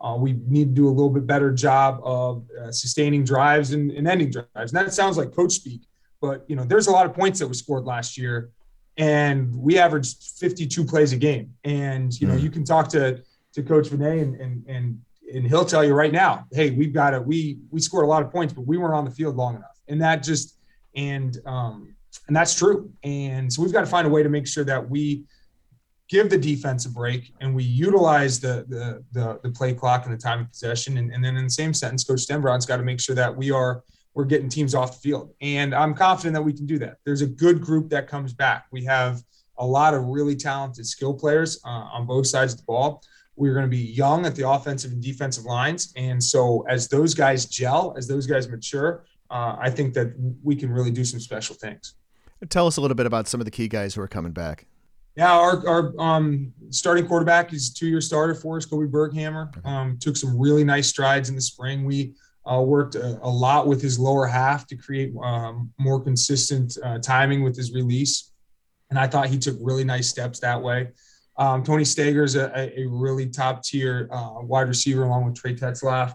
[0.01, 3.91] Uh, we need to do a little bit better job of uh, sustaining drives and,
[3.93, 4.73] and, ending drives.
[4.73, 5.83] And that sounds like coach speak,
[6.21, 8.51] but you know, there's a lot of points that were scored last year,
[8.97, 11.55] and we averaged 52 plays a game.
[11.63, 12.43] And you know, mm.
[12.43, 13.23] you can talk to
[13.55, 15.01] to Coach Venne, and and and
[15.33, 18.25] and he'll tell you right now, hey, we've got to we we scored a lot
[18.25, 20.59] of points, but we weren't on the field long enough, and that just
[20.97, 21.95] and um,
[22.27, 22.91] and that's true.
[23.03, 25.25] And so we've got to find a way to make sure that we
[26.09, 30.15] give the defense a break and we utilize the the the, the play clock and
[30.15, 30.99] the time of possession.
[30.99, 33.51] And, and then in the same sentence, Coach Stenbrown's got to make sure that we
[33.51, 33.83] are
[34.15, 35.33] we're getting teams off the field.
[35.41, 36.99] And I'm confident that we can do that.
[37.05, 38.67] There's a good group that comes back.
[38.71, 39.23] We have
[39.59, 43.03] a lot of really talented skill players uh, on both sides of the ball.
[43.37, 45.93] We're going to be young at the offensive and defensive lines.
[45.97, 50.57] And so as those guys gel, as those guys mature, uh, I think that we
[50.57, 51.95] can really do some special things.
[52.49, 54.67] Tell us a little bit about some of the key guys who are coming back.
[55.17, 59.65] Yeah, our, our um, starting quarterback is two-year starter for us, Kobe Berghammer.
[59.67, 61.85] Um, took some really nice strides in the spring.
[61.85, 62.15] We
[62.51, 66.99] uh, worked a, a, lot with his lower half to create um, more consistent uh,
[66.99, 68.33] timing with his release,
[68.91, 70.89] and I thought he took really nice steps that way.
[71.37, 76.15] Um, Tony Stager is a, a, really top-tier uh, wide receiver, along with Trey Tetzlaff.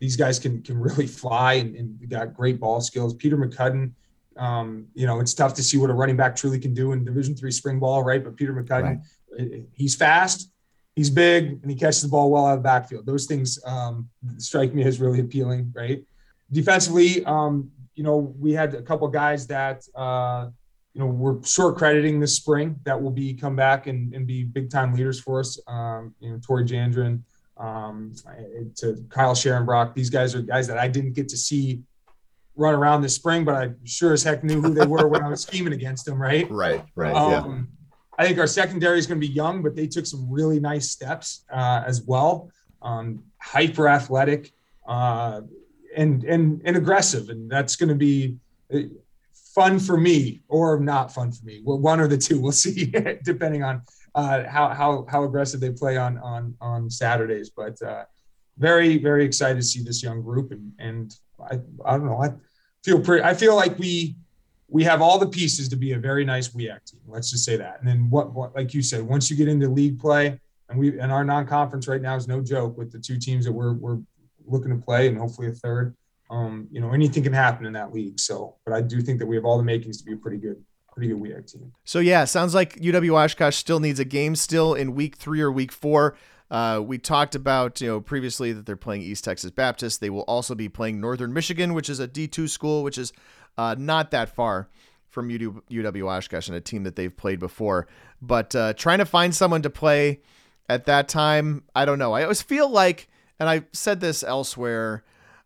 [0.00, 3.14] These guys can can really fly and, and got great ball skills.
[3.14, 3.92] Peter McCudden
[4.38, 7.04] um, you know, it's tough to see what a running back truly can do in
[7.04, 8.22] Division three spring ball, right?
[8.22, 9.02] But Peter McCutcheon,
[9.38, 9.64] right.
[9.72, 10.50] he's fast,
[10.96, 13.06] he's big, and he catches the ball well out of the backfield.
[13.06, 14.08] Those things um,
[14.38, 16.02] strike me as really appealing, right?
[16.50, 20.48] Defensively, um, you know, we had a couple guys that uh,
[20.94, 24.44] you know we're short crediting this spring that will be come back and, and be
[24.44, 25.60] big time leaders for us.
[25.66, 27.22] Um, you know, Tori Jandrin,
[27.56, 28.14] um,
[28.76, 29.94] to Kyle Sharonbrock.
[29.94, 31.82] These guys are guys that I didn't get to see
[32.58, 35.28] run around this spring, but I sure as heck knew who they were when I
[35.28, 36.50] was scheming against them, right?
[36.50, 37.14] Right, right.
[37.14, 37.78] Um, yeah.
[38.18, 40.90] I think our secondary is going to be young, but they took some really nice
[40.90, 42.50] steps uh, as well.
[42.82, 44.52] Um, hyper athletic
[44.86, 45.42] uh,
[45.96, 48.36] and and and aggressive, and that's going to be
[48.74, 48.80] uh,
[49.54, 51.62] fun for me or not fun for me.
[51.64, 52.40] Well, one or the two.
[52.40, 52.86] We'll see,
[53.24, 53.82] depending on
[54.14, 57.50] uh, how how how aggressive they play on on on Saturdays.
[57.50, 58.04] But uh,
[58.58, 62.32] very very excited to see this young group, and and I I don't know I
[62.84, 63.22] feel pretty.
[63.24, 64.16] I feel like we
[64.68, 67.00] we have all the pieces to be a very nice WEAC team.
[67.06, 67.78] Let's just say that.
[67.80, 70.98] And then what, what like you said, once you get into league play, and we
[71.00, 73.98] and our non-conference right now is no joke with the two teams that we're we're
[74.46, 75.94] looking to play, and hopefully a third.
[76.30, 78.20] Um, you know, anything can happen in that league.
[78.20, 80.62] So, but I do think that we have all the makings to be pretty good
[81.06, 81.72] WEAC team.
[81.84, 85.50] So yeah, sounds like UW Oshkosh still needs a game still in week three or
[85.50, 86.16] week four.
[86.50, 90.00] Uh, we talked about you know previously that they're playing East Texas Baptist.
[90.00, 93.12] They will also be playing Northern Michigan, which is a D2 school, which is
[93.56, 94.68] uh, not that far
[95.08, 97.86] from UW Oshkosh and a team that they've played before.
[98.22, 100.20] But uh, trying to find someone to play
[100.68, 102.12] at that time, I don't know.
[102.12, 103.08] I always feel like,
[103.40, 105.02] and I said this elsewhere,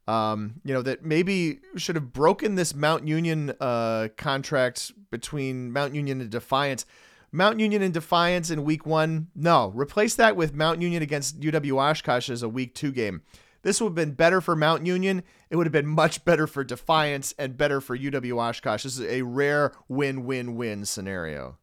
[0.09, 5.95] um, you know, that maybe should have broken this Mount Union uh, contract between Mount
[5.95, 6.87] Union and Defiance
[7.35, 9.29] Mount Union and Defiance in week one.
[9.35, 13.23] No, replace that with Mount Union against UW Oshkosh as a week two game.
[13.63, 15.23] This would have been better for Mount Union.
[15.49, 18.83] It would have been much better for Defiance and better for UW Oshkosh.
[18.83, 21.57] This is a rare win win win scenario.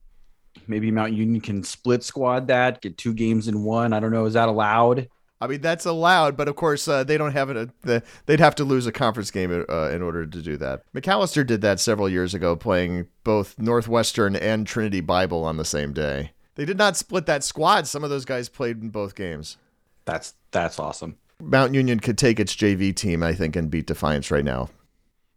[0.65, 3.93] Maybe Mount Union can split squad that, get two games in one.
[3.93, 4.25] I don't know.
[4.25, 5.07] Is that allowed?
[5.41, 7.69] I mean, that's allowed, but of course, uh, they don't have it.
[7.87, 10.83] Uh, they'd have to lose a conference game uh, in order to do that.
[10.93, 15.93] Macalester did that several years ago, playing both Northwestern and Trinity Bible on the same
[15.93, 16.31] day.
[16.55, 17.87] They did not split that squad.
[17.87, 19.55] Some of those guys played in both games.
[20.03, 21.17] That's that's awesome.
[21.41, 24.69] Mount Union could take its JV team, I think, and beat Defiance right now.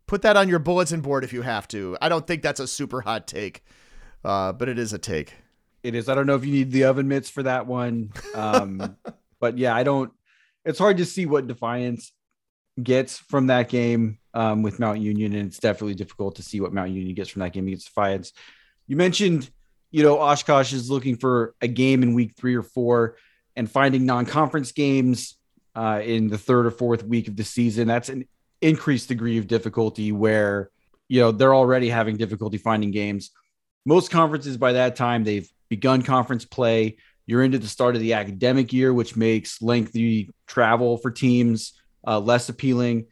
[0.09, 1.97] Put that on your bulletin board if you have to.
[2.03, 3.65] I don't think that's a super hot take,
[4.25, 5.35] uh, but it is a take.
[5.85, 6.09] It is.
[6.09, 8.13] I don't know if you need the oven mitts for that one.
[8.35, 8.97] Um,
[9.43, 10.13] But yeah, I don't.
[10.65, 12.13] It's hard to see what Defiance
[12.81, 16.73] gets from that game um, with Mount Union, and it's definitely difficult to see what
[16.73, 18.33] Mount Union gets from that game against Defiance.
[18.87, 19.51] You mentioned,
[19.91, 23.17] you know, Oshkosh is looking for a game in week three or four,
[23.57, 25.37] and finding non-conference games
[25.75, 27.89] uh, in the third or fourth week of the season.
[27.89, 28.29] That's an
[28.61, 30.71] increased degree of difficulty where
[31.09, 33.33] you know they're already having difficulty finding games.
[33.85, 36.97] Most conferences by that time they've begun conference play.
[37.27, 42.19] You're into the start of the academic year, which makes lengthy travel for teams uh,
[42.19, 43.07] less appealing.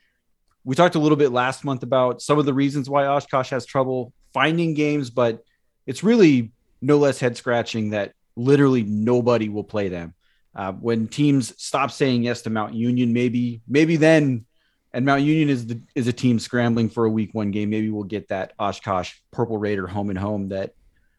[0.64, 3.64] We talked a little bit last month about some of the reasons why Oshkosh has
[3.64, 5.42] trouble finding games, but
[5.86, 10.14] it's really no less head scratching that literally nobody will play them.
[10.54, 14.44] Uh, when teams stop saying yes to Mount Union, maybe maybe then,
[14.92, 17.70] and Mount Union is the is a team scrambling for a week one game.
[17.70, 20.74] Maybe we'll get that Oshkosh Purple Raider home and home that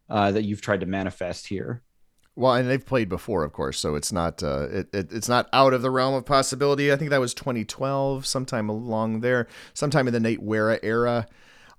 [0.09, 1.81] uh, that you've tried to manifest here.
[2.35, 5.49] Well, and they've played before, of course, so it's not uh, it, it, it's not
[5.51, 6.91] out of the realm of possibility.
[6.91, 11.27] I think that was 2012, sometime along there, sometime in the Nate Wera era.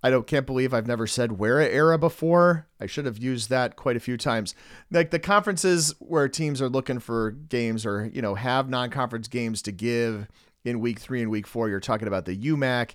[0.03, 2.67] I don't can't believe I've never said Wera era before.
[2.81, 4.55] I should have used that quite a few times.
[4.91, 9.63] Like the conferences where teams are looking for games or you know have non-conference games
[9.63, 10.29] to give
[10.65, 11.69] in week three and week four.
[11.69, 12.91] You're talking about the UMAC.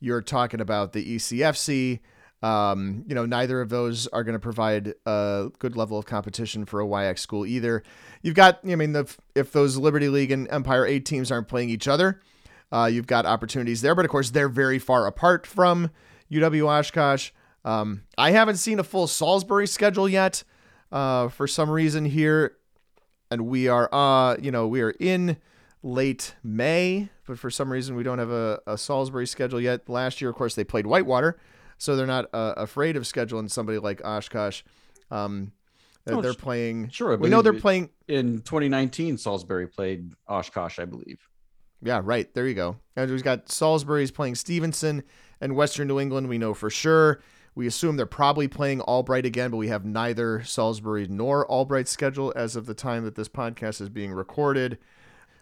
[0.00, 2.00] You're talking about the ECFC.
[2.42, 6.64] Um, you know, neither of those are going to provide a good level of competition
[6.64, 7.82] for a WIAC school either.
[8.22, 11.70] You've got, I mean, the, if those Liberty League and Empire 8 teams aren't playing
[11.70, 12.20] each other,
[12.72, 13.94] uh, you've got opportunities there.
[13.94, 15.90] But of course, they're very far apart from
[16.32, 17.30] UW Oshkosh.
[17.64, 20.42] Um, I haven't seen a full Salisbury schedule yet.
[20.90, 22.56] Uh, for some reason here,
[23.30, 25.38] and we are, uh, you know, we are in
[25.82, 29.88] late May, but for some reason we don't have a, a Salisbury schedule yet.
[29.88, 31.38] Last year, of course, they played Whitewater,
[31.82, 34.62] so they're not uh, afraid of scheduling somebody like Oshkosh.
[35.10, 35.52] Um,
[36.04, 36.88] Oh, they're playing.
[36.88, 37.16] Sure.
[37.16, 37.88] We know they're playing.
[38.08, 39.18] in 2019.
[39.18, 41.28] Salisbury played Oshkosh, I believe.
[41.80, 42.32] Yeah, right.
[42.34, 42.76] There you go.
[42.96, 45.04] And we've got Salisbury's playing Stevenson
[45.40, 46.28] and Western New England.
[46.28, 47.20] We know for sure.
[47.54, 52.32] We assume they're probably playing Albright again, but we have neither Salisbury nor Albright schedule
[52.34, 54.78] as of the time that this podcast is being recorded.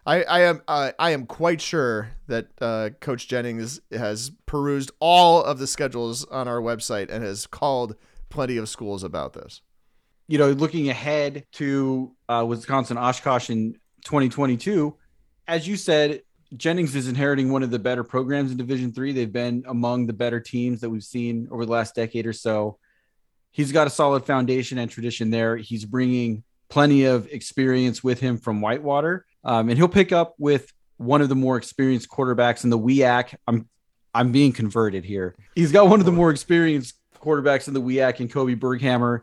[0.07, 5.42] I, I am uh, I am quite sure that uh, Coach Jennings has perused all
[5.42, 7.96] of the schedules on our website and has called
[8.30, 9.61] plenty of schools about this.
[10.26, 13.74] You know, looking ahead to uh, Wisconsin Oshkosh in
[14.05, 14.96] 2022,
[15.48, 16.22] as you said,
[16.57, 19.12] Jennings is inheriting one of the better programs in Division Three.
[19.12, 22.78] They've been among the better teams that we've seen over the last decade or so.
[23.51, 25.57] He's got a solid foundation and tradition there.
[25.57, 30.72] He's bringing plenty of experience with him from Whitewater, um, and he'll pick up with
[30.97, 33.34] one of the more experienced quarterbacks in the WEAC.
[33.47, 33.68] I'm
[34.12, 35.36] I'm being converted here.
[35.55, 39.20] He's got one of the more experienced quarterbacks in the WEAC and Kobe Berghammer.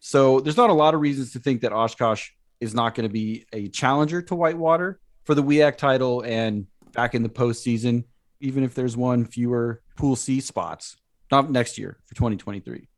[0.00, 2.30] So there's not a lot of reasons to think that Oshkosh
[2.60, 7.14] is not going to be a challenger to Whitewater for the WEAC title and back
[7.14, 8.04] in the postseason,
[8.40, 10.96] even if there's one fewer Pool C spots.
[11.30, 12.88] Not next year for 2023.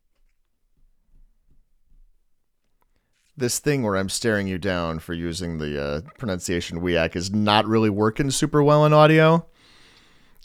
[3.38, 7.66] This thing where I'm staring you down for using the uh, pronunciation WEAC is not
[7.66, 9.44] really working super well in audio.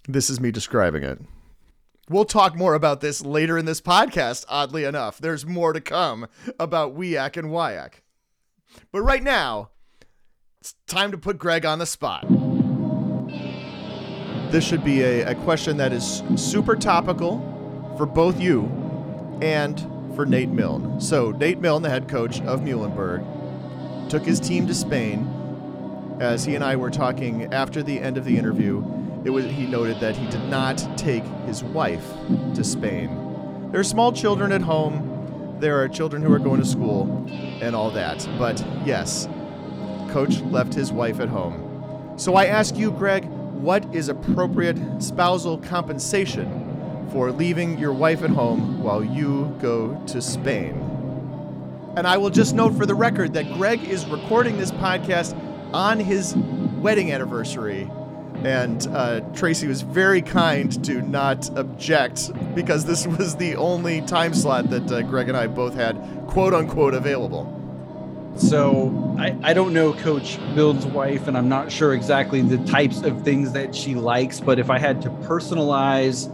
[0.09, 1.21] This is me describing it.
[2.09, 5.19] We'll talk more about this later in this podcast, oddly enough.
[5.19, 6.27] There's more to come
[6.59, 7.93] about WEAC and WIAC.
[8.91, 9.69] But right now,
[10.59, 12.25] it's time to put Greg on the spot.
[14.51, 17.39] This should be a, a question that is super topical
[17.97, 18.63] for both you
[19.41, 19.79] and
[20.15, 20.99] for Nate Milne.
[20.99, 25.27] So, Nate Milne, the head coach of Muhlenberg, took his team to Spain.
[26.19, 28.83] As he and I were talking after the end of the interview,
[29.23, 32.05] it was he noted that he did not take his wife
[32.55, 33.69] to Spain.
[33.71, 35.57] There are small children at home.
[35.59, 37.25] There are children who are going to school
[37.61, 38.27] and all that.
[38.37, 39.27] But yes,
[40.09, 42.15] coach left his wife at home.
[42.17, 46.70] So I ask you, Greg, what is appropriate spousal compensation
[47.11, 50.75] for leaving your wife at home while you go to Spain?
[51.97, 55.35] And I will just note for the record that Greg is recording this podcast
[55.73, 57.89] on his wedding anniversary.
[58.43, 64.33] And uh, Tracy was very kind to not object because this was the only time
[64.33, 65.95] slot that uh, Greg and I both had
[66.27, 67.57] quote unquote available.
[68.37, 73.01] So I, I don't know Coach Milne's wife, and I'm not sure exactly the types
[73.01, 74.39] of things that she likes.
[74.39, 76.29] But if I had to personalize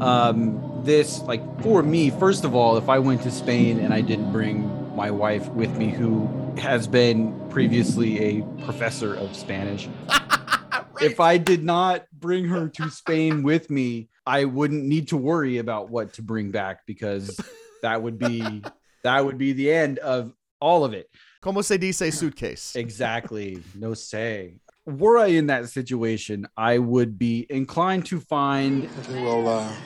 [0.00, 4.00] um, this, like for me, first of all, if I went to Spain and I
[4.00, 6.28] didn't bring my wife with me, who
[6.58, 9.88] has been previously a professor of Spanish,
[11.00, 15.58] if I did not bring her to Spain with me, I wouldn't need to worry
[15.58, 17.40] about what to bring back because
[17.82, 18.62] that would be
[19.02, 21.08] that would be the end of all of it.
[21.40, 22.74] Como se dice suitcase?
[22.76, 23.62] Exactly.
[23.74, 24.56] No say.
[24.88, 29.76] Were I in that situation, I would be inclined to find Well, uh,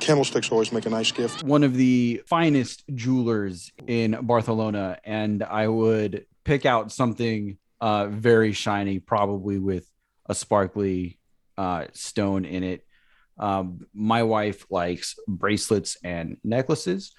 [0.00, 1.44] candlesticks always make a nice gift.
[1.44, 8.52] one of the finest jewelers in Barcelona, and I would pick out something uh, very
[8.52, 9.86] shiny, probably with
[10.26, 11.20] a sparkly
[11.56, 12.84] uh, stone in it.
[13.38, 17.12] Um, my wife likes bracelets and necklaces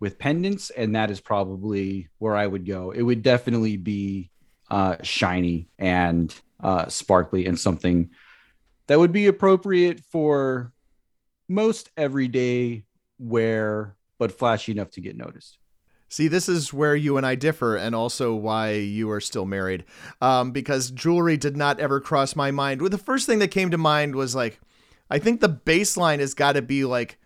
[0.00, 2.90] with pendants, and that is probably where I would go.
[2.90, 4.30] It would definitely be
[4.70, 8.10] uh, shiny and uh, sparkly and something
[8.86, 10.72] that would be appropriate for
[11.48, 12.84] most everyday
[13.18, 15.58] wear, but flashy enough to get noticed.
[16.08, 19.84] See, this is where you and I differ, and also why you are still married.
[20.20, 22.80] Um, because jewelry did not ever cross my mind.
[22.80, 24.58] Well, the first thing that came to mind was like,
[25.08, 27.18] I think the baseline has got to be like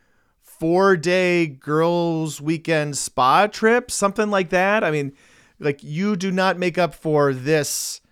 [0.43, 4.85] four day girls' weekend spa trip, something like that.
[4.85, 5.13] I mean,
[5.59, 8.03] like, you do not make up for this,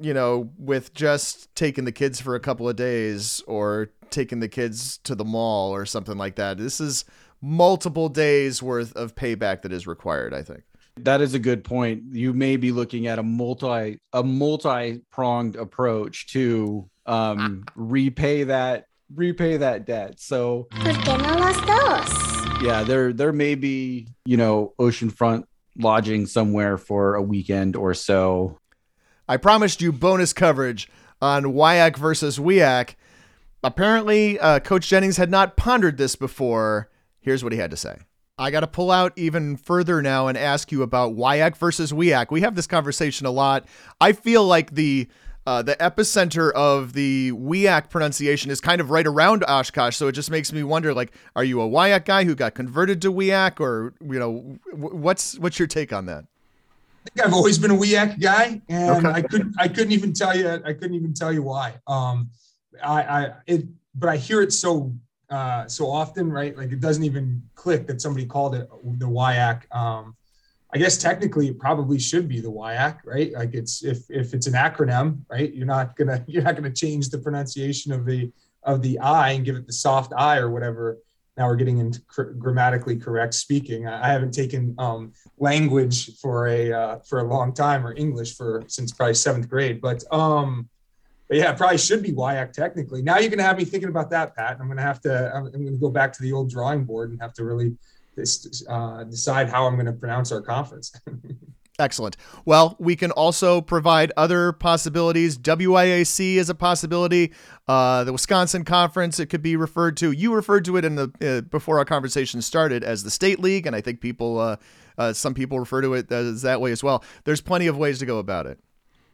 [0.00, 4.48] you know, with just taking the kids for a couple of days or taking the
[4.48, 6.58] kids to the mall or something like that.
[6.58, 7.04] This is
[7.40, 10.62] multiple days worth of payback that is required, I think.
[10.96, 12.02] That is a good point.
[12.12, 18.84] You may be looking at a multi a multi pronged approach to um, repay that
[19.14, 20.20] repay that debt.
[20.20, 22.62] So ¿Por no los dos?
[22.62, 25.44] yeah, there there may be you know oceanfront
[25.78, 28.58] lodging somewhere for a weekend or so.
[29.30, 30.90] I promised you bonus coverage
[31.22, 32.96] on WIAC versus WIAC.
[33.62, 36.90] Apparently, uh, Coach Jennings had not pondered this before.
[37.20, 37.98] Here's what he had to say.
[38.38, 42.32] I got to pull out even further now and ask you about WIAC versus WIAC.
[42.32, 43.68] We have this conversation a lot.
[44.00, 45.06] I feel like the
[45.46, 50.12] uh, the epicenter of the WIAC pronunciation is kind of right around Oshkosh, so it
[50.12, 53.60] just makes me wonder: like, are you a WIAC guy who got converted to WIAC,
[53.60, 56.24] or you know, what's what's your take on that?
[57.06, 59.08] I think I've always been a WIAC guy, and okay.
[59.08, 61.76] I couldn't I couldn't even tell you I couldn't even tell you why.
[61.86, 62.30] Um,
[62.82, 64.92] I, I it, but I hear it so
[65.30, 66.56] uh, so often, right?
[66.56, 69.74] Like it doesn't even click that somebody called it the WIAC.
[69.74, 70.16] Um,
[70.72, 73.32] I guess technically it probably should be the WIAC, right?
[73.32, 75.52] Like it's if if it's an acronym, right?
[75.52, 78.30] You're not gonna you're not gonna change the pronunciation of the
[78.62, 80.98] of the I and give it the soft I or whatever.
[81.36, 83.86] Now we're getting into cr- grammatically correct speaking.
[83.86, 88.36] I, I haven't taken um, language for a uh, for a long time or English
[88.36, 90.68] for since probably seventh grade, but um,
[91.30, 93.02] but yeah, it probably should be WIAC technically.
[93.02, 94.58] Now you're to have me thinking about that, Pat.
[94.60, 97.20] I'm to have to, I'm, going to go back to the old drawing board and
[97.22, 97.76] have to really
[98.68, 100.92] uh, decide how I'm to pronounce our conference.
[101.78, 102.16] Excellent.
[102.44, 105.38] Well, we can also provide other possibilities.
[105.38, 107.32] WIAC is a possibility.
[107.68, 110.10] Uh, the Wisconsin Conference, it could be referred to.
[110.12, 113.66] You referred to it in the uh, before our conversation started as the State League,
[113.66, 114.56] and I think people, uh,
[115.00, 117.02] uh some people refer to it as that way as well.
[117.24, 118.58] There's plenty of ways to go about it.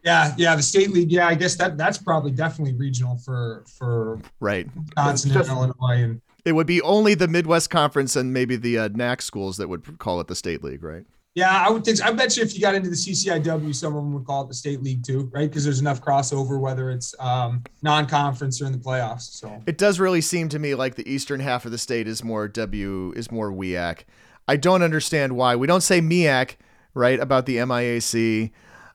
[0.03, 1.11] Yeah, yeah, the state league.
[1.11, 6.21] Yeah, I guess that that's probably definitely regional for for right Wisconsin and Illinois, and
[6.45, 9.99] it would be only the Midwest Conference and maybe the uh, NAC schools that would
[9.99, 11.03] call it the state league, right?
[11.35, 11.97] Yeah, I would think.
[11.97, 12.05] So.
[12.05, 14.47] I bet you if you got into the CCIW, some of them would call it
[14.47, 15.49] the state league too, right?
[15.49, 19.21] Because there's enough crossover, whether it's um, non-conference or in the playoffs.
[19.33, 22.23] So it does really seem to me like the eastern half of the state is
[22.23, 24.05] more W is more WIAC.
[24.47, 26.55] I don't understand why we don't say MIAC
[26.93, 28.51] right about the MIAC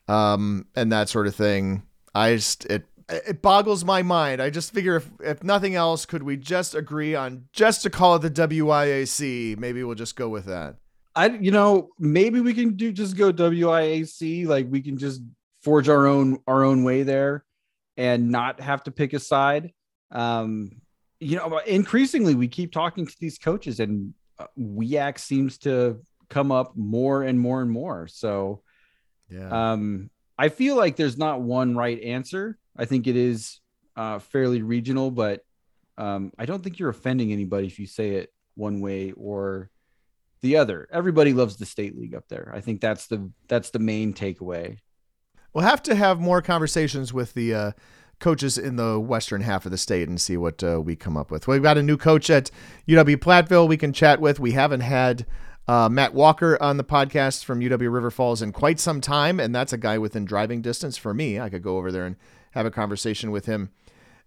[0.09, 1.83] um, and that sort of thing.
[2.15, 4.41] I just it it boggles my mind.
[4.41, 8.17] I just figure if if nothing else, could we just agree on just to call
[8.17, 9.59] it the WIAC?
[9.59, 10.77] Maybe we'll just go with that.
[11.15, 14.47] I you know maybe we can do just go WIAC.
[14.47, 15.23] Like we can just
[15.63, 17.45] forge our own our own way there,
[17.97, 19.73] and not have to pick a side.
[20.11, 20.83] Um,
[21.21, 26.51] you know, increasingly we keep talking to these coaches, and uh, WIAC seems to come
[26.51, 28.07] up more and more and more.
[28.09, 28.63] So
[29.33, 29.73] yeah.
[29.73, 32.59] Um, I feel like there's not one right answer.
[32.77, 33.61] I think it is
[33.97, 35.41] uh, fairly regional, but
[35.99, 39.71] um, I don't think you're offending anybody if you say it one way or
[40.41, 40.89] the other.
[40.91, 42.51] Everybody loves the state league up there.
[42.55, 44.79] I think that's the that's the main takeaway.
[45.53, 47.73] We'll have to have more conversations with the uh,
[48.23, 51.31] coaches in the western half of the state and see what uh, we come up
[51.31, 51.47] with.
[51.47, 52.51] We've got a new coach at
[52.89, 54.41] UW Platteville we can chat with.
[54.41, 55.27] We haven't had
[55.69, 59.55] uh, Matt Walker on the podcast from UW River Falls in quite some time, and
[59.55, 61.39] that's a guy within driving distance for me.
[61.39, 62.17] I could go over there and
[62.53, 63.71] have a conversation with him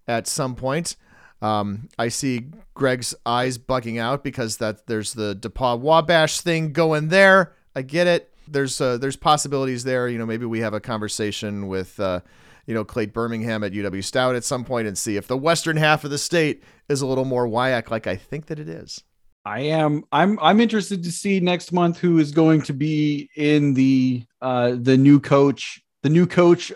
[0.06, 0.96] at some point.
[1.42, 7.08] Um, I see Greg's eyes bugging out because that there's the DePauw Wabash thing going
[7.08, 7.54] there.
[7.74, 8.32] I get it.
[8.48, 10.08] There's uh, there's possibilities there.
[10.08, 12.20] You know, maybe we have a conversation with uh,
[12.66, 15.76] you know Clayt Birmingham at UW Stout at some point and see if the western
[15.76, 19.02] half of the state is a little more WIAC like I think that it is.
[19.46, 20.02] I am.
[20.10, 20.38] I'm.
[20.40, 24.96] I'm interested to see next month who is going to be in the uh, the
[24.96, 26.72] new coach, the new coach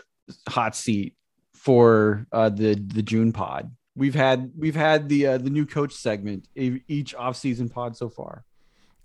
[0.48, 1.14] hot seat
[1.52, 3.72] for uh, the the June pod.
[3.96, 8.08] We've had we've had the uh, the new coach segment each off season pod so
[8.08, 8.44] far.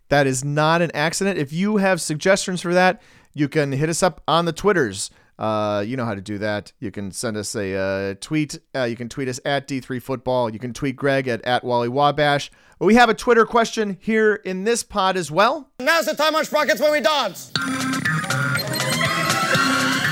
[0.10, 1.40] That is not an accident.
[1.40, 3.02] If you have suggestions for that,
[3.34, 5.10] you can hit us up on the Twitters.
[5.38, 6.72] Uh, you know how to do that.
[6.80, 8.60] You can send us a uh, tweet.
[8.74, 10.54] Uh, you can tweet us at D3Football.
[10.54, 12.52] You can tweet Greg at, at Wally Wabash.
[12.80, 15.70] But we have a Twitter question here in this pod as well.
[15.80, 17.52] Now's the time on Sprockets when we dance.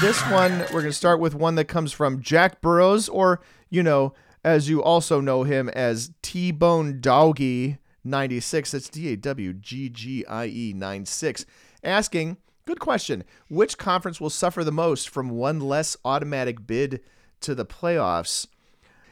[0.02, 3.82] This one, we're going to start with one that comes from Jack Burrows, or, you
[3.82, 4.14] know,
[4.44, 8.72] as you also know him as T Bone Doggy 96.
[8.72, 11.46] That's D A W G G I E 96.
[11.84, 13.24] Asking, Good question.
[13.50, 17.02] Which conference will suffer the most from one less automatic bid
[17.42, 18.48] to the playoffs?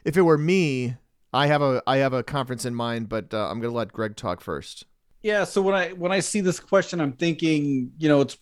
[0.06, 0.95] If it were me,
[1.34, 3.91] I have a I have a conference in mind, but uh, I'm going to let
[3.91, 4.86] Greg talk first.
[5.22, 8.38] Yeah, so when I when I see this question, I'm thinking, you know, it's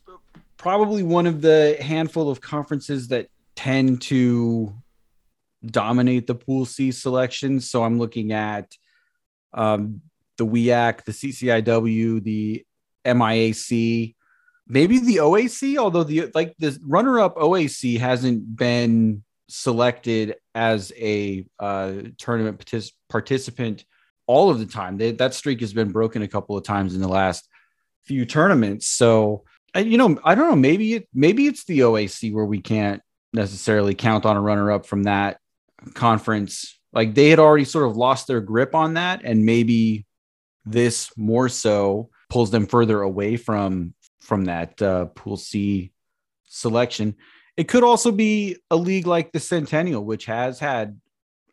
[0.58, 4.74] probably one of the handful of conferences that tend to
[5.66, 7.70] dominate the Pool C selections.
[7.70, 8.76] So I'm looking at
[9.54, 10.02] um,
[10.38, 12.66] the WIAC, the CCIW, the
[13.06, 14.16] MIAC,
[14.70, 21.94] maybe the OAC, although the like the runner-up OAC hasn't been selected as a uh,
[22.18, 23.84] tournament partic- participant
[24.28, 24.98] all of the time.
[24.98, 27.50] They, that streak has been broken a couple of times in the last
[28.06, 28.88] few tournaments.
[28.88, 29.44] So,
[29.76, 30.56] you know, I don't know.
[30.56, 33.02] Maybe it maybe it's the OAC where we can't
[33.34, 35.40] necessarily count on a runner up from that
[35.94, 36.80] conference.
[36.94, 40.06] Like they had already sort of lost their grip on that, and maybe
[40.66, 43.94] this more so pulls them further away from
[44.30, 45.92] from that uh, Pool C
[46.46, 47.16] selection.
[47.58, 51.02] It could also be a league like the Centennial, which has had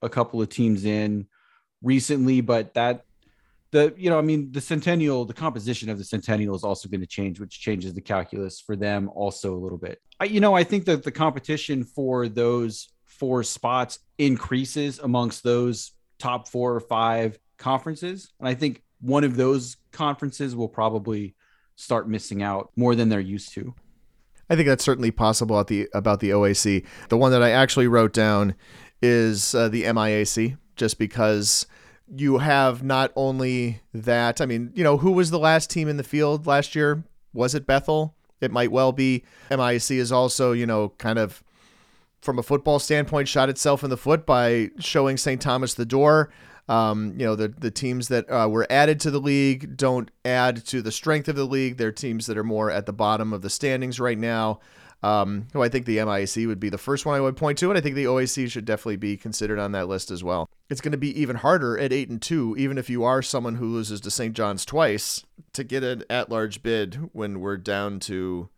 [0.03, 1.27] a couple of teams in
[1.83, 3.03] recently, but that
[3.73, 7.01] the you know, I mean, the Centennial, the composition of the Centennial is also going
[7.01, 10.01] to change, which changes the calculus for them also a little bit.
[10.21, 15.93] I, you know, I think that the competition for those four spots increases amongst those
[16.19, 21.35] top four or five conferences, and I think one of those conferences will probably
[21.77, 23.75] start missing out more than they're used to.
[24.51, 26.85] I think that's certainly possible at the about the OAC.
[27.09, 28.55] The one that I actually wrote down
[29.03, 31.67] is uh, the MIAC, just because
[32.09, 34.41] you have not only that.
[34.41, 37.05] I mean, you know, who was the last team in the field last year?
[37.33, 38.15] Was it Bethel?
[38.41, 39.25] It might well be.
[39.51, 41.43] MIAC is also, you know, kind of
[42.21, 45.41] from a football standpoint, shot itself in the foot by showing St.
[45.41, 46.31] Thomas the door.
[46.69, 50.65] Um, you know, the the teams that uh, were added to the league don't add
[50.67, 51.77] to the strength of the league.
[51.77, 54.61] They're teams that are more at the bottom of the standings right now.
[55.03, 57.79] Um, I think the MIAC would be the first one I would point to, and
[57.79, 60.49] I think the OAC should definitely be considered on that list as well.
[60.69, 63.57] It's going to be even harder at eight and two, even if you are someone
[63.57, 64.35] who loses to St.
[64.35, 68.49] John's twice, to get an at-large bid when we're down to.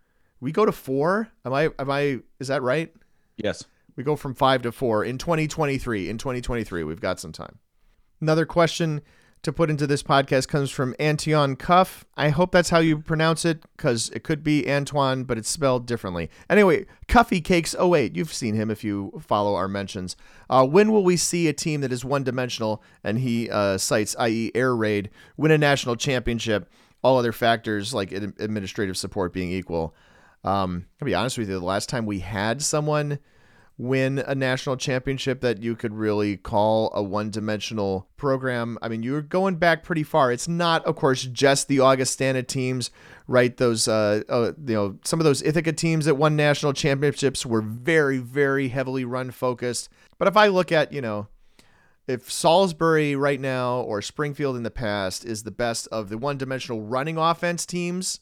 [0.41, 1.29] We go to four.
[1.45, 1.71] Am I?
[1.79, 2.21] Am I?
[2.39, 2.95] Is that right?
[3.37, 3.65] Yes.
[3.97, 6.09] We go from five to four in 2023.
[6.09, 7.59] In 2023, we've got some time.
[8.21, 9.03] Another question
[9.43, 12.05] to put into this podcast comes from Antion Cuff.
[12.17, 15.87] I hope that's how you pronounce it because it could be Antoine, but it's spelled
[15.87, 16.29] differently.
[16.51, 20.17] Anyway, Cuffy Cakes Oh, wait, You've seen him if you follow our mentions.
[20.51, 22.83] Uh, when will we see a team that is one dimensional?
[23.05, 26.69] And he uh, cites, i.e., Air Raid, win a national championship,
[27.03, 29.95] all other factors like administrative support being equal.
[30.45, 33.19] Um, I'll be honest with you, the last time we had someone
[33.79, 38.77] win a national championship that you could really call a one-dimensional program.
[38.83, 40.33] I mean, you're going back pretty far.
[40.33, 42.91] It's not, of course, just the Augustana teams,
[43.29, 43.57] right?
[43.57, 47.63] Those, uh, uh, you know, some of those Ithaca teams that won national championships were
[47.63, 49.89] very, very heavily run focused.
[50.19, 51.29] But if I look at, you know,
[52.09, 56.81] if Salisbury right now or Springfield in the past is the best of the one-dimensional
[56.81, 58.21] running offense teams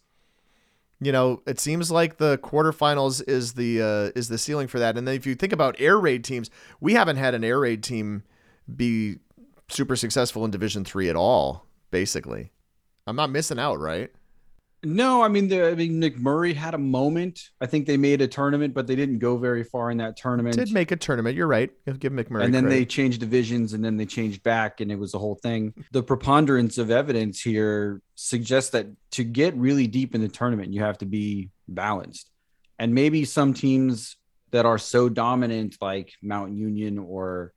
[1.01, 4.97] you know, it seems like the quarterfinals is the uh, is the ceiling for that.
[4.97, 7.83] And then if you think about air raid teams, we haven't had an air raid
[7.83, 8.23] team
[8.75, 9.17] be
[9.69, 11.67] super successful in Division Three at all.
[11.91, 12.51] Basically,
[13.07, 14.11] I'm not missing out, right?
[14.87, 17.51] No, I mean, the, I mean, McMurry had a moment.
[17.61, 20.55] I think they made a tournament, but they didn't go very far in that tournament.
[20.55, 21.37] Did make a tournament.
[21.37, 21.73] You're right.
[21.99, 22.45] Give McMurry.
[22.45, 22.69] And then credit.
[22.69, 25.75] they changed divisions, and then they changed back, and it was a whole thing.
[25.91, 30.83] The preponderance of evidence here suggests that to get really deep in the tournament, you
[30.83, 32.31] have to be balanced.
[32.79, 34.17] And maybe some teams
[34.53, 37.53] that are so dominant, like Mount Union or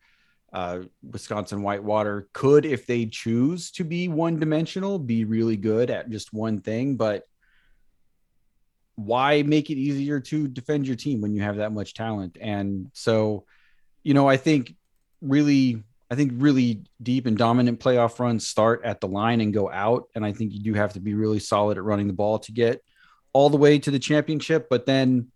[0.52, 6.10] uh, Wisconsin Whitewater could, if they choose to be one dimensional, be really good at
[6.10, 6.96] just one thing.
[6.96, 7.28] But
[8.96, 12.38] why make it easier to defend your team when you have that much talent?
[12.42, 13.46] And so,
[14.04, 14.76] you know, I think
[15.22, 19.70] really, I think really deep and dominant playoff runs start at the line and go
[19.70, 20.10] out.
[20.16, 22.52] And I think you do have to be really solid at running the ball to
[22.52, 22.84] get
[23.34, 24.68] all the way to the championship.
[24.70, 25.28] But then,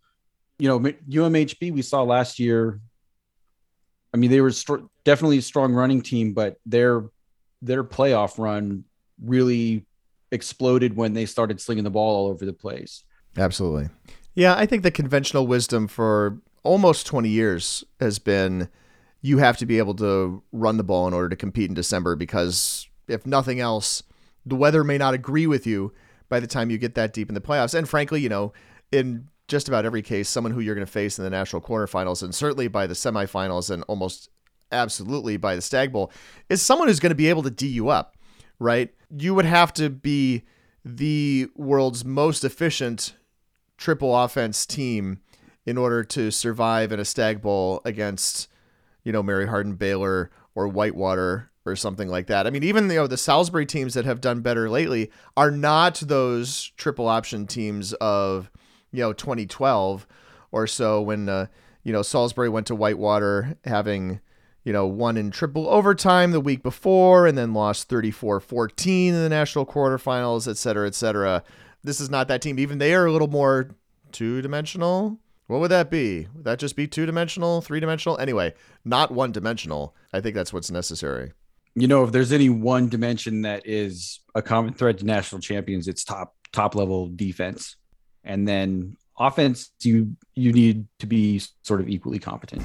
[0.58, 2.80] you know, UMHB we saw last year
[4.14, 7.06] I mean, they were st- definitely a strong running team, but their
[7.62, 8.84] their playoff run
[9.24, 9.86] really
[10.32, 13.04] exploded when they started slinging the ball all over the place.
[13.38, 13.90] Absolutely.
[14.36, 18.68] Yeah, I think the conventional wisdom for almost 20 years has been
[19.22, 22.16] you have to be able to run the ball in order to compete in December
[22.16, 24.04] because if nothing else,
[24.46, 25.94] the weather may not agree with you
[26.28, 27.74] by the time you get that deep in the playoffs.
[27.74, 28.52] And frankly, you know,
[28.92, 32.24] in just about every case someone who you're going to face in the national quarterfinals
[32.24, 34.32] and certainly by the semifinals and almost
[34.72, 36.12] absolutely by the Stag Bowl
[36.50, 38.18] is someone who's going to be able to D you up,
[38.58, 38.92] right?
[39.16, 40.42] You would have to be
[40.84, 43.14] the world's most efficient
[43.78, 45.20] triple offense team
[45.68, 48.48] in order to survive in a Stag Bowl against,
[49.04, 52.48] you know, Mary Hardin Baylor or Whitewater or something like that.
[52.48, 56.02] I mean, even you know the Salisbury teams that have done better lately are not
[56.04, 58.50] those triple option teams of
[58.94, 60.08] you know 2012
[60.52, 61.48] or so when uh,
[61.84, 64.22] you know Salisbury went to Whitewater having
[64.64, 69.30] you know won in triple overtime the week before and then lost 34-14 in the
[69.30, 71.44] national quarterfinals, et cetera, et cetera.
[71.84, 72.60] This is not that team.
[72.60, 73.72] Even they are a little more
[74.14, 75.20] two-dimensional.
[75.48, 76.28] What would that be?
[76.34, 78.18] Would that just be two-dimensional, three-dimensional?
[78.20, 78.54] Anyway,
[78.86, 79.94] not one-dimensional.
[80.14, 81.34] I think that's what's necessary.
[81.76, 85.90] You know, if there's any one dimension that is a common thread to national champions,
[85.90, 87.76] it's top top level defense
[88.24, 92.64] and then offense, you you need to be sort of equally competent.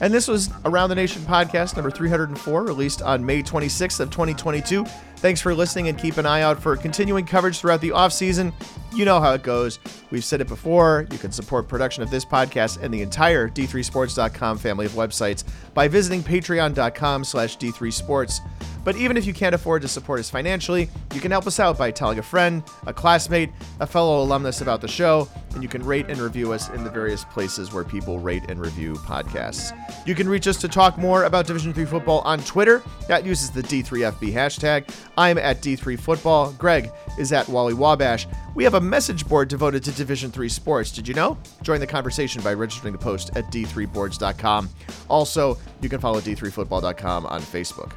[0.00, 4.84] And this was Around the Nation podcast number 304, released on May 26th of 2022.
[5.16, 8.52] Thanks for listening and keep an eye out for continuing coverage throughout the offseason.
[8.94, 9.78] You know how it goes.
[10.10, 11.06] We've said it before.
[11.10, 15.44] You can support production of this podcast and the entire D3Sports.com family of websites
[15.74, 18.40] by visiting patreon.com slash D3Sports.
[18.84, 21.76] But even if you can't afford to support us financially, you can help us out
[21.76, 23.50] by telling a friend, a classmate,
[23.80, 26.90] a fellow alumnus about the show, and you can rate and review us in the
[26.90, 29.76] various places where people rate and review podcasts.
[30.06, 32.82] You can reach us to talk more about Division 3 football on Twitter.
[33.08, 34.88] That uses the D3FB hashtag.
[35.18, 36.52] I'm at D3 Football.
[36.52, 38.26] Greg is at Wally Wabash.
[38.54, 40.90] We have a message board devoted to Division 3 sports.
[40.90, 41.38] Did you know?
[41.62, 44.68] Join the conversation by registering to post at d3boards.com.
[45.08, 47.92] Also, you can follow d3football.com on Facebook.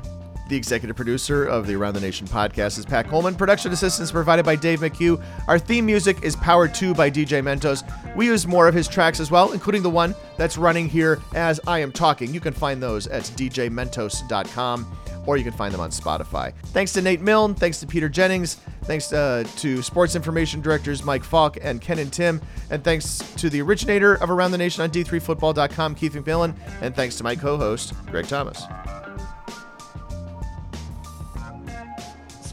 [0.52, 3.36] The executive producer of the Around the Nation podcast is Pat Coleman.
[3.36, 5.24] Production assistance provided by Dave McHugh.
[5.48, 7.84] Our theme music is powered to by DJ Mentos.
[8.18, 11.62] We use more of his tracks as well, including the one that's running here as
[11.68, 12.34] I am talking.
[12.34, 14.86] You can find those at djmentos.com
[15.26, 16.53] or you can find them on Spotify.
[16.68, 17.56] Thanks to Nate Milne.
[17.56, 18.56] Thanks to Peter Jennings.
[18.84, 22.41] Thanks uh, to sports information directors Mike Falk and Ken and Tim.
[22.69, 26.56] And thanks to the originator of Around the Nation on D3Football.com, Keith McMillan.
[26.81, 28.64] And thanks to my co host, Greg Thomas.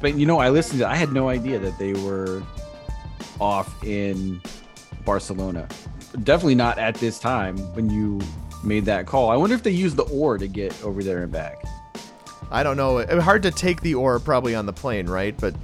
[0.02, 0.88] You know, I listened to.
[0.88, 2.42] I had no idea that they were
[3.40, 4.40] off in
[5.04, 5.66] Barcelona.
[6.22, 8.20] Definitely not at this time when you
[8.62, 9.30] made that call.
[9.30, 11.64] I wonder if they used the oar to get over there and back.
[12.50, 12.98] I don't know.
[12.98, 15.36] It's hard to take the oar probably on the plane, right?
[15.38, 15.54] But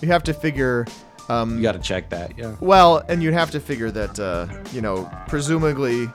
[0.00, 0.86] you have to figure.
[1.28, 2.56] Um, you got to check that, yeah.
[2.60, 6.08] Well, and you'd have to figure that, uh, you know, presumably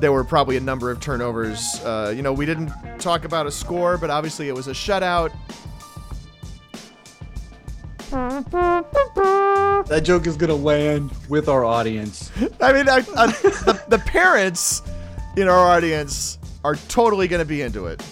[0.00, 1.80] there were probably a number of turnovers.
[1.84, 5.32] Uh, you know, we didn't talk about a score, but obviously it was a shutout.
[9.88, 12.30] That joke is gonna land with our audience.
[12.60, 14.82] I mean, I, I, the, the parents
[15.36, 18.02] in our audience are totally gonna be into it.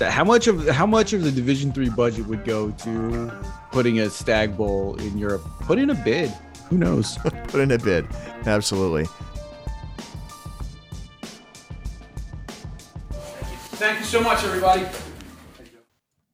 [0.00, 3.32] How much of how much of the Division Three budget would go to
[3.70, 5.42] putting a Stag Bowl in Europe?
[5.60, 6.32] Put in a bid.
[6.68, 7.18] Who knows?
[7.48, 8.06] Put in a bid.
[8.46, 9.06] Absolutely.
[13.80, 14.86] Thank you so much, everybody.